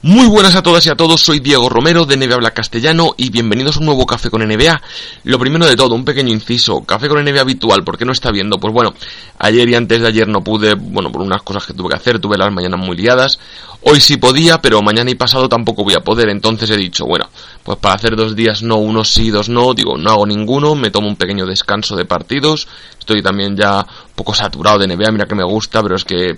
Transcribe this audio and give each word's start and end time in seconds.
Muy 0.00 0.28
buenas 0.28 0.54
a 0.54 0.62
todas 0.62 0.86
y 0.86 0.90
a 0.90 0.94
todos, 0.94 1.22
soy 1.22 1.40
Diego 1.40 1.68
Romero 1.68 2.06
de 2.06 2.16
NBA 2.16 2.32
Habla 2.32 2.52
Castellano 2.52 3.14
y 3.16 3.30
bienvenidos 3.30 3.76
a 3.76 3.80
un 3.80 3.86
nuevo 3.86 4.06
Café 4.06 4.30
con 4.30 4.46
NBA. 4.46 4.80
Lo 5.24 5.40
primero 5.40 5.66
de 5.66 5.74
todo, 5.74 5.96
un 5.96 6.04
pequeño 6.04 6.32
inciso, 6.32 6.82
Café 6.84 7.08
con 7.08 7.20
NBA 7.24 7.40
habitual, 7.40 7.82
¿por 7.82 7.98
qué 7.98 8.04
no 8.04 8.12
está 8.12 8.30
viendo? 8.30 8.60
Pues 8.60 8.72
bueno, 8.72 8.94
ayer 9.40 9.68
y 9.68 9.74
antes 9.74 10.00
de 10.00 10.06
ayer 10.06 10.28
no 10.28 10.40
pude, 10.44 10.74
bueno, 10.74 11.10
por 11.10 11.22
unas 11.22 11.42
cosas 11.42 11.66
que 11.66 11.72
tuve 11.72 11.88
que 11.88 11.96
hacer, 11.96 12.20
tuve 12.20 12.38
las 12.38 12.52
mañanas 12.52 12.78
muy 12.78 12.96
liadas. 12.96 13.40
Hoy 13.82 14.00
sí 14.00 14.18
podía, 14.18 14.62
pero 14.62 14.82
mañana 14.82 15.10
y 15.10 15.16
pasado 15.16 15.48
tampoco 15.48 15.82
voy 15.82 15.94
a 15.94 16.04
poder, 16.04 16.28
entonces 16.28 16.70
he 16.70 16.76
dicho, 16.76 17.04
bueno, 17.04 17.28
pues 17.64 17.78
para 17.78 17.96
hacer 17.96 18.14
dos 18.14 18.36
días 18.36 18.62
no, 18.62 18.76
uno 18.76 19.04
sí, 19.04 19.30
dos 19.30 19.48
no, 19.48 19.74
digo, 19.74 19.98
no 19.98 20.10
hago 20.10 20.26
ninguno, 20.26 20.76
me 20.76 20.90
tomo 20.90 21.08
un 21.08 21.16
pequeño 21.16 21.44
descanso 21.44 21.96
de 21.96 22.04
partidos, 22.04 22.68
estoy 23.00 23.20
también 23.20 23.56
ya 23.56 23.78
un 23.78 24.14
poco 24.14 24.32
saturado 24.32 24.78
de 24.78 24.86
NBA, 24.86 25.10
mira 25.10 25.26
que 25.26 25.34
me 25.34 25.44
gusta, 25.44 25.82
pero 25.82 25.96
es 25.96 26.04
que 26.04 26.36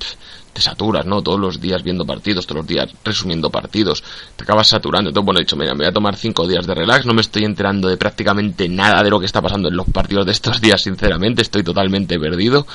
te 0.52 0.60
saturas, 0.60 1.06
¿no? 1.06 1.22
Todos 1.22 1.38
los 1.38 1.60
días 1.60 1.82
viendo 1.82 2.04
partidos, 2.04 2.46
todos 2.46 2.62
los 2.62 2.66
días 2.66 2.88
resumiendo 3.04 3.50
partidos, 3.50 4.02
te 4.36 4.44
acabas 4.44 4.68
saturando. 4.68 5.10
Entonces, 5.10 5.24
bueno, 5.24 5.40
he 5.40 5.44
dicho, 5.44 5.56
mira, 5.56 5.72
me 5.72 5.84
voy 5.84 5.88
a 5.88 5.92
tomar 5.92 6.16
cinco 6.16 6.46
días 6.46 6.66
de 6.66 6.74
relax, 6.74 7.06
no 7.06 7.14
me 7.14 7.20
estoy 7.20 7.44
enterando 7.44 7.88
de 7.88 7.96
prácticamente 7.96 8.68
nada 8.68 9.02
de 9.02 9.10
lo 9.10 9.20
que 9.20 9.26
está 9.26 9.40
pasando 9.40 9.68
en 9.68 9.76
los 9.76 9.86
partidos 9.88 10.26
de 10.26 10.32
estos 10.32 10.60
días, 10.60 10.82
sinceramente, 10.82 11.42
estoy 11.42 11.62
totalmente 11.62 12.18
perdido. 12.18 12.66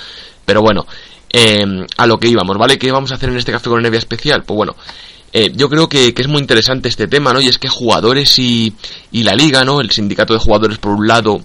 Pero 0.46 0.62
bueno, 0.62 0.86
em, 1.30 1.86
a 1.98 2.08
lo 2.08 2.18
que 2.18 2.28
íbamos, 2.28 2.58
¿vale? 2.58 2.78
¿Qué 2.78 2.92
vamos 2.92 3.12
a 3.12 3.16
hacer 3.16 3.30
en 3.30 3.38
este 3.38 3.52
café 3.52 3.70
con 3.70 3.82
NBA 3.82 3.98
especial? 3.98 4.44
Pues 4.44 4.56
bueno, 4.56 4.76
eh, 5.34 5.52
yo 5.54 5.70
creo 5.70 5.90
que, 5.90 6.14
que, 6.14 6.22
es 6.22 6.28
muy 6.28 6.40
interesante 6.40 6.88
este 6.88 7.08
tema, 7.08 7.34
¿no? 7.34 7.42
Y 7.42 7.48
es 7.48 7.58
que 7.58 7.68
jugadores 7.68 8.40
y, 8.40 8.74
y 9.12 9.24
la 9.24 9.34
liga, 9.34 9.66
¿no? 9.66 9.82
El 9.82 9.92
sindicato 9.92 10.34
de 10.34 10.40
jugadores 10.40 10.78
por 10.78 10.94
un 10.94 11.08
lado 11.08 11.42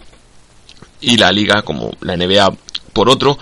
y 1.00 1.16
la 1.16 1.32
liga, 1.32 1.62
como 1.62 1.90
la 2.02 2.16
NBA 2.16 2.54
por 2.92 3.08
otro, 3.08 3.38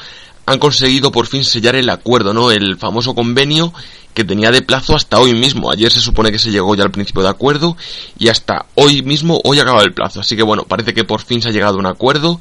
han 0.49 0.59
conseguido 0.59 1.13
por 1.13 1.27
fin 1.27 1.45
sellar 1.45 1.77
el 1.77 1.91
acuerdo, 1.91 2.33
¿no? 2.33 2.51
El 2.51 2.79
famoso 2.79 3.15
convenio 3.15 3.73
que 4.15 4.25
tenía 4.25 4.51
de 4.51 4.63
plazo 4.63 4.97
hasta 4.97 5.21
hoy 5.21 5.35
mismo. 5.35 5.71
Ayer 5.71 5.93
se 5.93 6.01
supone 6.01 6.33
que 6.33 6.39
se 6.39 6.51
llegó 6.51 6.75
ya 6.75 6.85
al 6.85 6.91
principio 6.91 7.23
de 7.23 7.29
acuerdo 7.29 7.77
y 8.19 8.29
hasta 8.29 8.67
hoy 8.75 9.03
mismo, 9.03 9.41
hoy 9.45 9.61
acaba 9.61 9.83
el 9.83 9.93
plazo. 9.93 10.21
Así 10.21 10.37
que 10.37 10.43
bueno, 10.43 10.65
parece 10.65 10.95
que 10.95 11.05
por 11.05 11.21
fin 11.21 11.43
se 11.43 11.49
ha 11.49 11.53
llegado 11.53 11.77
a 11.77 11.81
un 11.81 11.87
acuerdo. 11.87 12.41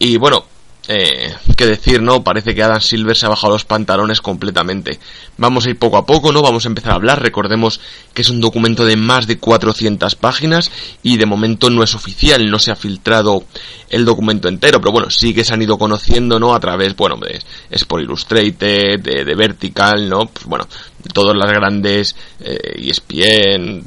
Y 0.00 0.16
bueno, 0.16 0.44
eh, 0.88 1.32
qué 1.56 1.66
decir, 1.66 2.02
¿no? 2.02 2.24
Parece 2.24 2.54
que 2.54 2.62
Adam 2.62 2.80
Silver 2.80 3.16
se 3.16 3.26
ha 3.26 3.28
bajado 3.28 3.52
los 3.52 3.64
pantalones 3.64 4.20
completamente. 4.20 4.98
Vamos 5.36 5.64
a 5.64 5.70
ir 5.70 5.78
poco 5.78 5.96
a 5.96 6.04
poco, 6.04 6.32
¿no? 6.32 6.42
Vamos 6.42 6.64
a 6.64 6.68
empezar 6.68 6.92
a 6.92 6.96
hablar. 6.96 7.22
Recordemos 7.22 7.80
que 8.12 8.22
es 8.22 8.30
un 8.30 8.40
documento 8.40 8.84
de 8.84 8.96
más 8.96 9.28
de 9.28 9.38
400 9.38 10.16
páginas 10.16 10.72
y 11.02 11.18
de 11.18 11.26
momento 11.26 11.70
no 11.70 11.84
es 11.84 11.94
oficial, 11.94 12.50
no 12.50 12.58
se 12.58 12.72
ha 12.72 12.76
filtrado 12.76 13.44
el 13.90 14.04
documento 14.04 14.48
entero, 14.48 14.80
pero 14.80 14.90
bueno, 14.90 15.10
sí 15.10 15.32
que 15.32 15.44
se 15.44 15.54
han 15.54 15.62
ido 15.62 15.78
conociendo, 15.78 16.40
¿no? 16.40 16.54
A 16.54 16.60
través, 16.60 16.96
bueno, 16.96 17.16
de 17.16 17.40
Sport 17.70 18.02
Illustrated, 18.02 19.00
de, 19.00 19.24
de 19.24 19.34
Vertical, 19.36 20.08
¿no? 20.08 20.26
Pues 20.26 20.46
bueno, 20.46 20.66
todas 21.14 21.36
las 21.36 21.50
grandes 21.52 22.16
eh, 22.40 22.88
ESPN, 22.88 23.84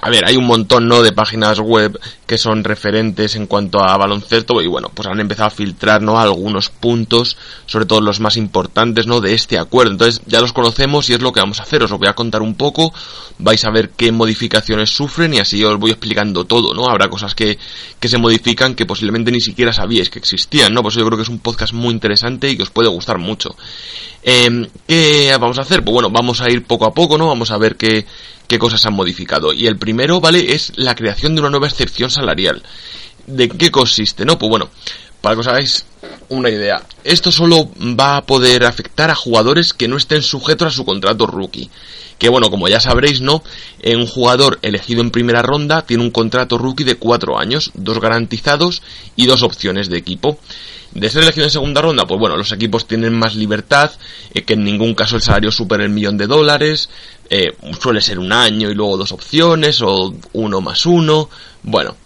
a 0.00 0.10
ver, 0.10 0.24
hay 0.24 0.36
un 0.36 0.46
montón, 0.46 0.88
¿no? 0.88 1.02
De 1.02 1.12
páginas 1.12 1.60
web 1.60 1.98
que 2.26 2.38
son 2.38 2.64
referentes 2.64 3.36
en 3.36 3.46
cuanto 3.46 3.80
a 3.80 3.96
baloncesto 3.96 4.60
y 4.60 4.66
bueno, 4.66 4.90
pues 4.92 5.08
han 5.08 5.20
empezado 5.20 5.48
a 5.48 5.50
filtrar, 5.50 6.02
¿no? 6.02 6.18
Algunos 6.18 6.70
puntos, 6.70 7.36
sobre 7.66 7.86
todo 7.86 8.00
los 8.00 8.20
más 8.20 8.36
importantes, 8.36 9.06
¿no? 9.06 9.20
De 9.20 9.34
este 9.34 9.58
acuerdo. 9.58 9.92
Entonces 9.92 10.22
ya 10.26 10.40
los 10.40 10.52
conocemos 10.52 11.08
y 11.10 11.14
es 11.14 11.20
lo 11.20 11.32
que 11.32 11.40
vamos 11.40 11.60
a 11.60 11.64
hacer. 11.64 11.82
Os 11.82 11.90
lo 11.90 11.98
voy 11.98 12.08
a 12.08 12.14
contar 12.14 12.42
un 12.42 12.54
poco, 12.54 12.92
vais 13.38 13.64
a 13.64 13.70
ver 13.70 13.90
qué 13.90 14.12
modificaciones 14.12 14.90
sufren 14.90 15.34
y 15.34 15.38
así 15.38 15.62
os 15.64 15.78
voy 15.78 15.90
explicando 15.90 16.44
todo, 16.44 16.74
¿no? 16.74 16.88
Habrá 16.88 17.08
cosas 17.08 17.34
que, 17.34 17.58
que 18.00 18.08
se 18.08 18.18
modifican 18.18 18.74
que 18.74 18.86
posiblemente 18.86 19.30
ni 19.30 19.40
siquiera 19.40 19.72
sabíais 19.72 20.10
que 20.10 20.18
existían, 20.18 20.74
¿no? 20.74 20.82
Pues 20.82 20.94
yo 20.94 21.04
creo 21.06 21.16
que 21.16 21.22
es 21.22 21.28
un 21.28 21.38
podcast 21.38 21.72
muy 21.72 21.92
interesante 21.92 22.50
y 22.50 22.56
que 22.56 22.62
os 22.62 22.70
puede 22.70 22.88
gustar 22.88 23.18
mucho. 23.18 23.56
Eh, 24.28 24.68
¿Qué 24.88 25.36
vamos 25.38 25.58
a 25.58 25.62
hacer? 25.62 25.84
Pues 25.84 25.92
bueno, 25.92 26.10
vamos 26.10 26.40
a 26.40 26.50
ir 26.50 26.64
poco 26.64 26.84
a 26.84 26.92
poco, 26.92 27.16
¿no? 27.16 27.28
Vamos 27.28 27.52
a 27.52 27.58
ver 27.58 27.76
qué 27.76 28.06
qué 28.46 28.58
cosas 28.58 28.84
han 28.86 28.94
modificado. 28.94 29.52
Y 29.52 29.66
el 29.66 29.76
primero, 29.76 30.20
¿vale? 30.20 30.54
Es 30.54 30.72
la 30.76 30.94
creación 30.94 31.34
de 31.34 31.40
una 31.40 31.50
nueva 31.50 31.68
excepción 31.68 32.10
salarial. 32.10 32.62
¿De 33.26 33.48
qué 33.48 33.70
consiste? 33.70 34.24
No, 34.24 34.38
pues 34.38 34.48
bueno, 34.50 34.68
para 35.20 35.34
que 35.34 35.40
os 35.40 35.48
hagáis 35.48 35.84
una 36.28 36.50
idea. 36.50 36.82
Esto 37.04 37.32
solo 37.32 37.70
va 37.98 38.16
a 38.16 38.22
poder 38.26 38.64
afectar 38.64 39.10
a 39.10 39.14
jugadores 39.14 39.72
que 39.72 39.88
no 39.88 39.96
estén 39.96 40.22
sujetos 40.22 40.68
a 40.68 40.76
su 40.76 40.84
contrato 40.84 41.26
rookie. 41.26 41.70
Que 42.18 42.28
bueno, 42.28 42.50
como 42.50 42.68
ya 42.68 42.80
sabréis, 42.80 43.20
¿no? 43.20 43.42
Un 43.84 44.06
jugador 44.06 44.58
elegido 44.62 45.02
en 45.02 45.10
primera 45.10 45.42
ronda 45.42 45.82
tiene 45.82 46.02
un 46.02 46.10
contrato 46.10 46.56
rookie 46.58 46.84
de 46.84 46.94
cuatro 46.94 47.38
años, 47.38 47.72
dos 47.74 48.00
garantizados 48.00 48.82
y 49.16 49.26
dos 49.26 49.42
opciones 49.42 49.90
de 49.90 49.98
equipo. 49.98 50.38
De 50.92 51.10
ser 51.10 51.22
elegido 51.22 51.44
en 51.44 51.50
segunda 51.50 51.82
ronda, 51.82 52.06
pues 52.06 52.18
bueno, 52.18 52.36
los 52.36 52.52
equipos 52.52 52.86
tienen 52.86 53.12
más 53.18 53.34
libertad, 53.34 53.90
eh, 54.32 54.44
que 54.44 54.54
en 54.54 54.64
ningún 54.64 54.94
caso 54.94 55.16
el 55.16 55.22
salario 55.22 55.50
supera 55.50 55.84
el 55.84 55.90
millón 55.90 56.16
de 56.16 56.26
dólares, 56.26 56.88
eh, 57.28 57.54
suele 57.80 58.00
ser 58.00 58.18
un 58.18 58.32
año 58.32 58.70
y 58.70 58.74
luego 58.74 58.96
dos 58.96 59.12
opciones, 59.12 59.82
o 59.82 60.14
uno 60.32 60.60
más 60.60 60.86
uno. 60.86 61.28
Bueno, 61.62 61.96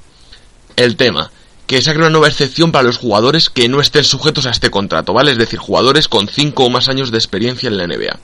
el 0.77 0.97
tema, 0.97 1.31
que 1.67 1.83
se 1.83 1.93
una 1.93 2.11
nueva 2.11 2.27
excepción 2.27 2.73
para 2.73 2.83
los 2.83 2.99
jugadores 2.99 3.49
que 3.49 3.69
no 3.69 3.81
estén 3.81 4.03
sujetos 4.03 4.47
a 4.47 4.51
este 4.51 4.71
contrato, 4.71 5.13
¿vale? 5.13 5.31
Es 5.31 5.39
decir, 5.39 5.61
jugadores 5.61 6.09
con 6.09 6.27
cinco 6.27 6.65
o 6.65 6.71
más 6.71 6.89
años 6.89 7.13
de 7.13 7.19
experiencia 7.19 7.69
en 7.69 7.77
la 7.77 7.87
NBA. 7.87 8.19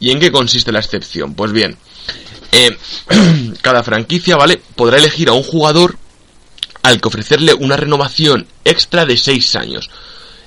¿Y 0.00 0.10
en 0.10 0.18
qué 0.18 0.32
consiste 0.32 0.72
la 0.72 0.80
excepción? 0.80 1.34
Pues 1.34 1.52
bien, 1.52 1.76
eh, 2.50 2.76
cada 3.62 3.84
franquicia, 3.84 4.36
¿vale? 4.36 4.60
Podrá 4.74 4.98
elegir 4.98 5.28
a 5.28 5.34
un 5.34 5.44
jugador 5.44 5.98
al 6.84 7.00
que 7.00 7.08
ofrecerle 7.08 7.54
una 7.54 7.76
renovación 7.76 8.46
extra 8.64 9.06
de 9.06 9.16
6 9.16 9.56
años. 9.56 9.90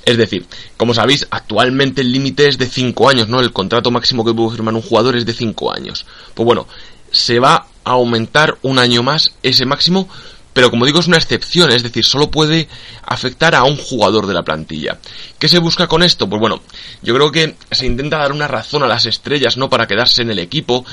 Es 0.05 0.17
decir, 0.17 0.45
como 0.77 0.93
sabéis, 0.93 1.27
actualmente 1.31 2.01
el 2.01 2.11
límite 2.13 2.47
es 2.47 2.59
de 2.59 2.67
5 2.67 3.09
años, 3.09 3.27
¿no? 3.27 3.39
El 3.41 3.51
contrato 3.51 3.91
máximo 3.91 4.23
que 4.23 4.33
puede 4.33 4.51
firmar 4.51 4.75
un 4.75 4.83
jugador 4.83 5.17
es 5.17 5.25
de 5.25 5.33
5 5.33 5.73
años. 5.73 6.05
Pues 6.35 6.45
bueno, 6.45 6.67
se 7.11 7.39
va 7.39 7.67
a 7.83 7.91
aumentar 7.91 8.59
un 8.61 8.77
año 8.77 9.01
más 9.01 9.33
ese 9.41 9.65
máximo, 9.65 10.07
pero 10.53 10.69
como 10.69 10.85
digo 10.85 10.99
es 10.99 11.07
una 11.07 11.17
excepción, 11.17 11.71
es 11.71 11.81
decir, 11.81 12.05
solo 12.05 12.29
puede 12.29 12.67
afectar 13.03 13.55
a 13.55 13.63
un 13.63 13.75
jugador 13.75 14.27
de 14.27 14.35
la 14.35 14.43
plantilla. 14.43 14.99
¿Qué 15.39 15.47
se 15.47 15.57
busca 15.57 15.87
con 15.87 16.03
esto? 16.03 16.29
Pues 16.29 16.39
bueno, 16.39 16.61
yo 17.01 17.15
creo 17.15 17.31
que 17.31 17.55
se 17.71 17.87
intenta 17.87 18.17
dar 18.17 18.31
una 18.31 18.47
razón 18.47 18.83
a 18.83 18.87
las 18.87 19.07
estrellas, 19.07 19.57
¿no? 19.57 19.69
Para 19.69 19.87
quedarse 19.87 20.21
en 20.21 20.29
el 20.29 20.39
equipo, 20.39 20.85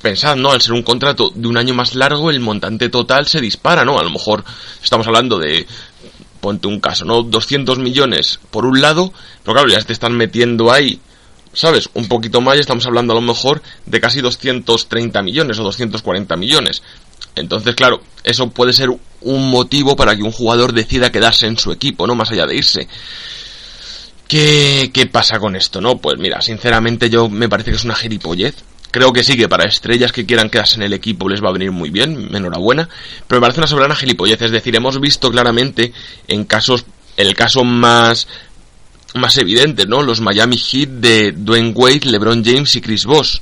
pensad, 0.00 0.36
¿no? 0.36 0.52
Al 0.52 0.60
ser 0.60 0.72
un 0.72 0.82
contrato 0.82 1.30
de 1.34 1.48
un 1.48 1.56
año 1.56 1.74
más 1.74 1.94
largo, 1.94 2.30
el 2.30 2.40
montante 2.40 2.88
total 2.88 3.26
se 3.26 3.40
dispara, 3.40 3.84
¿no? 3.84 3.98
A 3.98 4.04
lo 4.04 4.10
mejor 4.10 4.44
estamos 4.82 5.06
hablando 5.06 5.38
de, 5.38 5.66
ponte 6.40 6.68
un 6.68 6.80
caso, 6.80 7.04
¿no? 7.04 7.22
200 7.22 7.78
millones 7.78 8.38
por 8.50 8.66
un 8.66 8.80
lado, 8.80 9.12
pero 9.42 9.54
claro, 9.54 9.68
ya 9.68 9.80
te 9.82 9.92
están 9.92 10.16
metiendo 10.16 10.72
ahí, 10.72 11.00
¿sabes? 11.52 11.88
Un 11.94 12.08
poquito 12.08 12.40
más, 12.40 12.56
y 12.56 12.60
estamos 12.60 12.86
hablando 12.86 13.12
a 13.12 13.16
lo 13.16 13.22
mejor 13.22 13.62
de 13.84 14.00
casi 14.00 14.20
230 14.20 15.22
millones 15.22 15.58
o 15.58 15.64
240 15.64 16.36
millones. 16.36 16.82
Entonces, 17.34 17.74
claro, 17.74 18.00
eso 18.24 18.48
puede 18.50 18.72
ser 18.72 18.90
un 19.20 19.50
motivo 19.50 19.96
para 19.96 20.16
que 20.16 20.22
un 20.22 20.32
jugador 20.32 20.72
decida 20.72 21.12
quedarse 21.12 21.46
en 21.46 21.58
su 21.58 21.72
equipo, 21.72 22.06
¿no? 22.06 22.14
Más 22.14 22.30
allá 22.30 22.46
de 22.46 22.56
irse. 22.56 22.88
¿Qué, 24.28 24.90
qué 24.92 25.06
pasa 25.06 25.38
con 25.38 25.54
esto, 25.54 25.80
no? 25.80 25.98
Pues 25.98 26.18
mira, 26.18 26.40
sinceramente 26.40 27.10
yo 27.10 27.28
me 27.28 27.48
parece 27.48 27.70
que 27.70 27.76
es 27.76 27.84
una 27.84 27.94
gilipollez 27.94 28.56
Creo 28.90 29.12
que 29.12 29.24
sí, 29.24 29.36
que 29.36 29.48
para 29.48 29.68
estrellas 29.68 30.12
que 30.12 30.24
quieran 30.24 30.48
quedarse 30.48 30.76
en 30.76 30.82
el 30.82 30.92
equipo 30.92 31.28
les 31.28 31.42
va 31.42 31.50
a 31.50 31.52
venir 31.52 31.70
muy 31.70 31.90
bien, 31.90 32.34
enhorabuena. 32.34 32.88
Pero 33.26 33.40
me 33.40 33.44
parece 33.44 33.60
una 33.60 33.66
soberana 33.66 33.96
gilipollez. 33.96 34.40
Es 34.40 34.50
decir, 34.50 34.74
hemos 34.76 35.00
visto 35.00 35.30
claramente 35.30 35.92
en 36.28 36.44
casos, 36.44 36.86
el 37.16 37.34
caso 37.34 37.64
más, 37.64 38.26
más 39.14 39.36
evidente, 39.38 39.86
¿no? 39.86 40.02
Los 40.02 40.20
Miami 40.20 40.56
Heat 40.56 40.88
de 40.88 41.32
Dwayne 41.32 41.72
Wade, 41.74 42.06
LeBron 42.06 42.44
James 42.44 42.74
y 42.76 42.80
Chris 42.80 43.04
Bosh. 43.04 43.38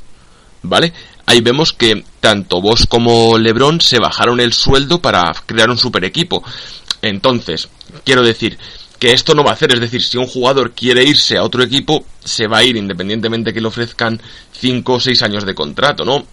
¿Vale? 0.62 0.93
Ahí 1.26 1.41
vemos 1.41 1.73
que 1.73 2.05
tanto 2.20 2.61
Bosh 2.61 2.87
como 2.87 3.38
LeBron 3.38 3.81
se 3.81 3.99
bajaron 3.99 4.40
el 4.40 4.52
sueldo 4.52 5.00
para 5.00 5.32
crear 5.47 5.70
un 5.70 5.79
super 5.79 6.05
equipo. 6.05 6.43
Entonces, 7.02 7.69
quiero 8.05 8.23
decir, 8.23 8.58
que 9.04 9.12
esto 9.12 9.34
no 9.34 9.44
va 9.44 9.50
a 9.50 9.52
hacer, 9.52 9.70
es 9.74 9.80
decir, 9.80 10.02
si 10.02 10.16
un 10.16 10.26
jugador 10.26 10.72
quiere 10.72 11.04
irse 11.04 11.36
a 11.36 11.42
otro 11.42 11.62
equipo, 11.62 12.06
se 12.24 12.46
va 12.46 12.58
a 12.58 12.64
ir 12.64 12.74
independientemente 12.74 13.52
que 13.52 13.60
le 13.60 13.68
ofrezcan 13.68 14.18
5 14.58 14.94
o 14.94 14.98
6 14.98 15.20
años 15.20 15.44
de 15.44 15.54
contrato, 15.54 16.06
¿no? 16.06 16.24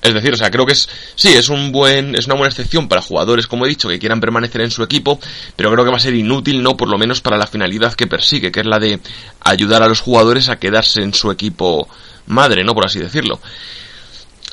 Es 0.00 0.14
decir, 0.14 0.32
o 0.32 0.36
sea, 0.36 0.48
creo 0.48 0.64
que 0.64 0.74
es, 0.74 0.88
sí, 1.16 1.32
es 1.32 1.48
un 1.48 1.72
buen, 1.72 2.14
es 2.14 2.26
una 2.26 2.36
buena 2.36 2.50
excepción 2.50 2.86
para 2.86 3.02
jugadores, 3.02 3.48
como 3.48 3.66
he 3.66 3.68
dicho, 3.68 3.88
que 3.88 3.98
quieran 3.98 4.20
permanecer 4.20 4.60
en 4.60 4.70
su 4.70 4.84
equipo, 4.84 5.18
pero 5.56 5.72
creo 5.72 5.84
que 5.84 5.90
va 5.90 5.96
a 5.96 6.00
ser 6.00 6.14
inútil, 6.14 6.62
¿no? 6.62 6.76
Por 6.76 6.88
lo 6.88 6.96
menos 6.96 7.20
para 7.20 7.36
la 7.36 7.48
finalidad 7.48 7.94
que 7.94 8.06
persigue, 8.06 8.52
que 8.52 8.60
es 8.60 8.66
la 8.66 8.78
de 8.78 9.00
ayudar 9.40 9.82
a 9.82 9.88
los 9.88 10.00
jugadores 10.00 10.48
a 10.48 10.60
quedarse 10.60 11.02
en 11.02 11.14
su 11.14 11.28
equipo 11.32 11.88
madre, 12.26 12.62
¿no? 12.62 12.72
Por 12.72 12.86
así 12.86 13.00
decirlo. 13.00 13.40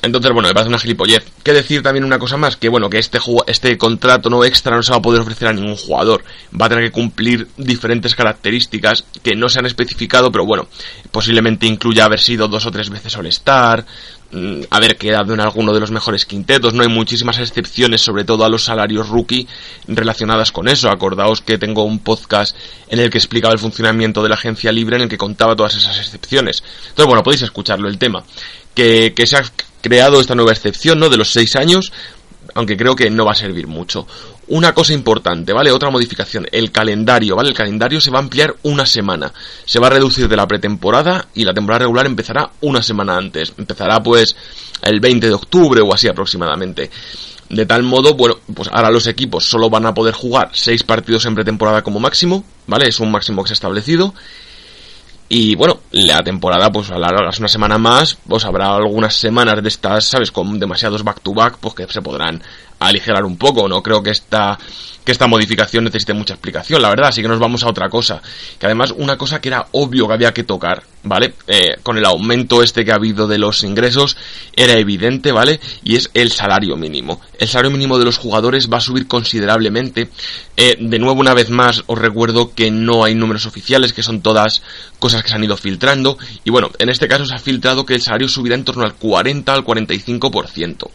Entonces, 0.02 0.32
bueno, 0.32 0.48
me 0.48 0.54
parece 0.54 0.68
una 0.68 0.78
gilipollez. 0.78 1.24
¿Qué 1.42 1.52
decir 1.52 1.82
también 1.82 2.04
una 2.04 2.18
cosa 2.18 2.36
más? 2.36 2.56
Que 2.56 2.68
bueno, 2.68 2.88
que 2.88 2.98
este, 2.98 3.18
este 3.46 3.76
contrato 3.76 4.30
no 4.30 4.44
extra 4.44 4.76
no 4.76 4.82
se 4.82 4.92
va 4.92 4.98
a 4.98 5.02
poder 5.02 5.20
ofrecer 5.20 5.48
a 5.48 5.52
ningún 5.52 5.76
jugador. 5.76 6.24
Va 6.58 6.66
a 6.66 6.68
tener 6.70 6.84
que 6.84 6.90
cumplir 6.90 7.48
diferentes 7.58 8.14
características 8.14 9.04
que 9.22 9.36
no 9.36 9.48
se 9.48 9.58
han 9.58 9.66
especificado, 9.66 10.32
pero 10.32 10.46
bueno, 10.46 10.68
posiblemente 11.10 11.66
incluya 11.66 12.06
haber 12.06 12.20
sido 12.20 12.48
dos 12.48 12.64
o 12.64 12.70
tres 12.70 12.88
veces 12.88 13.14
All-Star, 13.14 13.84
mm, 14.32 14.62
haber 14.70 14.96
quedado 14.96 15.34
en 15.34 15.40
alguno 15.40 15.74
de 15.74 15.80
los 15.80 15.90
mejores 15.90 16.24
quintetos. 16.24 16.72
No 16.72 16.82
hay 16.82 16.88
muchísimas 16.88 17.38
excepciones, 17.38 18.00
sobre 18.00 18.24
todo 18.24 18.44
a 18.44 18.48
los 18.48 18.64
salarios 18.64 19.10
rookie 19.10 19.46
relacionadas 19.86 20.50
con 20.50 20.68
eso. 20.68 20.88
Acordaos 20.88 21.42
que 21.42 21.58
tengo 21.58 21.84
un 21.84 21.98
podcast 21.98 22.56
en 22.88 23.00
el 23.00 23.10
que 23.10 23.18
explicaba 23.18 23.52
el 23.52 23.60
funcionamiento 23.60 24.22
de 24.22 24.30
la 24.30 24.36
agencia 24.36 24.72
libre 24.72 24.96
en 24.96 25.02
el 25.02 25.08
que 25.10 25.18
contaba 25.18 25.54
todas 25.54 25.76
esas 25.76 25.98
excepciones. 25.98 26.62
Entonces, 26.88 27.06
bueno, 27.06 27.22
podéis 27.22 27.42
escucharlo 27.42 27.86
el 27.86 27.98
tema. 27.98 28.24
Que, 28.74 29.12
que 29.14 29.26
se 29.26 29.36
ha 29.36 29.42
creado 29.80 30.20
esta 30.20 30.34
nueva 30.34 30.52
excepción, 30.52 30.98
¿no? 30.98 31.08
De 31.08 31.16
los 31.16 31.32
seis 31.32 31.56
años, 31.56 31.92
aunque 32.54 32.76
creo 32.76 32.96
que 32.96 33.10
no 33.10 33.24
va 33.24 33.32
a 33.32 33.36
servir 33.36 33.66
mucho. 33.66 34.06
Una 34.48 34.74
cosa 34.74 34.92
importante, 34.92 35.52
¿vale? 35.52 35.70
Otra 35.70 35.90
modificación, 35.90 36.46
el 36.50 36.72
calendario, 36.72 37.36
¿vale? 37.36 37.50
El 37.50 37.54
calendario 37.54 38.00
se 38.00 38.10
va 38.10 38.18
a 38.18 38.22
ampliar 38.22 38.56
una 38.62 38.84
semana. 38.84 39.32
Se 39.64 39.78
va 39.78 39.86
a 39.86 39.90
reducir 39.90 40.28
de 40.28 40.36
la 40.36 40.48
pretemporada 40.48 41.28
y 41.34 41.44
la 41.44 41.54
temporada 41.54 41.84
regular 41.84 42.06
empezará 42.06 42.50
una 42.60 42.82
semana 42.82 43.16
antes. 43.16 43.52
Empezará 43.56 44.02
pues 44.02 44.34
el 44.82 44.98
20 44.98 45.28
de 45.28 45.34
octubre 45.34 45.80
o 45.80 45.94
así 45.94 46.08
aproximadamente. 46.08 46.90
De 47.48 47.66
tal 47.66 47.82
modo, 47.82 48.14
bueno, 48.14 48.38
pues 48.54 48.68
ahora 48.72 48.90
los 48.90 49.06
equipos 49.06 49.44
solo 49.44 49.70
van 49.70 49.86
a 49.86 49.94
poder 49.94 50.14
jugar 50.14 50.50
seis 50.52 50.82
partidos 50.84 51.26
en 51.26 51.34
pretemporada 51.34 51.82
como 51.82 51.98
máximo, 51.98 52.44
¿vale? 52.66 52.88
Es 52.88 53.00
un 53.00 53.10
máximo 53.10 53.42
que 53.42 53.48
se 53.48 53.52
ha 53.52 53.54
establecido. 53.54 54.14
Y 55.32 55.54
bueno, 55.54 55.78
la 55.92 56.24
temporada, 56.24 56.72
pues 56.72 56.90
a 56.90 56.98
largas 56.98 57.38
una 57.38 57.46
semana 57.46 57.78
más, 57.78 58.18
pues 58.26 58.44
habrá 58.44 58.74
algunas 58.74 59.14
semanas 59.14 59.62
de 59.62 59.68
estas, 59.68 60.04
¿sabes? 60.04 60.32
Con 60.32 60.58
demasiados 60.58 61.04
back-to-back, 61.04 61.58
pues 61.60 61.74
que 61.74 61.86
se 61.86 62.02
podrán 62.02 62.42
aligerar 62.80 63.24
un 63.24 63.36
poco. 63.36 63.68
No 63.68 63.82
creo 63.82 64.02
que 64.02 64.10
esta, 64.10 64.58
que 65.04 65.12
esta 65.12 65.26
modificación 65.26 65.84
necesite 65.84 66.14
mucha 66.14 66.34
explicación, 66.34 66.82
la 66.82 66.88
verdad. 66.88 67.08
Así 67.08 67.22
que 67.22 67.28
nos 67.28 67.38
vamos 67.38 67.62
a 67.62 67.68
otra 67.68 67.88
cosa. 67.88 68.20
Que 68.58 68.66
además, 68.66 68.92
una 68.96 69.16
cosa 69.16 69.40
que 69.40 69.48
era 69.48 69.66
obvio 69.72 70.08
que 70.08 70.14
había 70.14 70.32
que 70.32 70.44
tocar, 70.44 70.82
¿vale? 71.02 71.34
Eh, 71.46 71.76
con 71.82 71.96
el 71.98 72.04
aumento 72.04 72.62
este 72.62 72.84
que 72.84 72.92
ha 72.92 72.96
habido 72.96 73.26
de 73.26 73.38
los 73.38 73.62
ingresos, 73.62 74.16
era 74.56 74.74
evidente, 74.74 75.32
¿vale? 75.32 75.60
Y 75.84 75.96
es 75.96 76.10
el 76.14 76.32
salario 76.32 76.76
mínimo. 76.76 77.20
El 77.38 77.48
salario 77.48 77.70
mínimo 77.70 77.98
de 77.98 78.04
los 78.04 78.18
jugadores 78.18 78.68
va 78.72 78.78
a 78.78 78.82
subir 78.82 79.06
considerablemente. 79.06 80.10
Eh, 80.56 80.76
de 80.80 80.98
nuevo, 80.98 81.20
una 81.20 81.34
vez 81.34 81.50
más, 81.50 81.84
os 81.86 81.98
recuerdo 81.98 82.54
que 82.54 82.70
no 82.70 83.04
hay 83.04 83.14
números 83.14 83.46
oficiales, 83.46 83.92
que 83.92 84.02
son 84.02 84.20
todas 84.20 84.62
cosas 84.98 85.22
que 85.22 85.28
se 85.28 85.34
han 85.34 85.44
ido 85.44 85.56
filtrando. 85.56 86.18
Y 86.44 86.50
bueno, 86.50 86.70
en 86.78 86.88
este 86.88 87.08
caso 87.08 87.26
se 87.26 87.34
ha 87.34 87.38
filtrado 87.38 87.86
que 87.86 87.94
el 87.94 88.02
salario 88.02 88.28
subirá 88.28 88.54
en 88.54 88.64
torno 88.64 88.84
al 88.84 88.94
40 88.94 89.52
al 89.52 89.64
45%. 89.64 90.90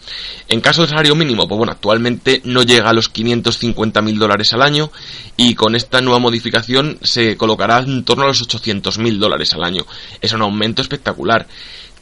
En 0.48 0.62
caso 0.62 0.84
de 0.84 0.90
salario 0.90 1.16
mínimo, 1.16 1.48
pues 1.48 1.58
bueno, 1.58 1.75
actualmente 1.76 2.42
no 2.46 2.64
llega 2.64 2.90
a 2.90 2.94
los 2.94 3.10
550 3.10 4.02
mil 4.02 4.18
dólares 4.18 4.54
al 4.54 4.62
año 4.62 4.92
y 5.38 5.54
con 5.56 5.76
esta 5.76 6.02
nueva 6.02 6.20
modificación 6.20 6.98
se 7.04 7.38
colocará 7.38 7.80
en 7.80 8.04
torno 8.04 8.24
a 8.24 8.28
los 8.28 8.42
800 8.42 8.98
mil 8.98 9.20
dólares 9.20 9.54
al 9.54 9.64
año. 9.64 9.86
Es 10.22 10.34
un 10.34 10.42
aumento 10.42 10.82
espectacular 10.82 11.48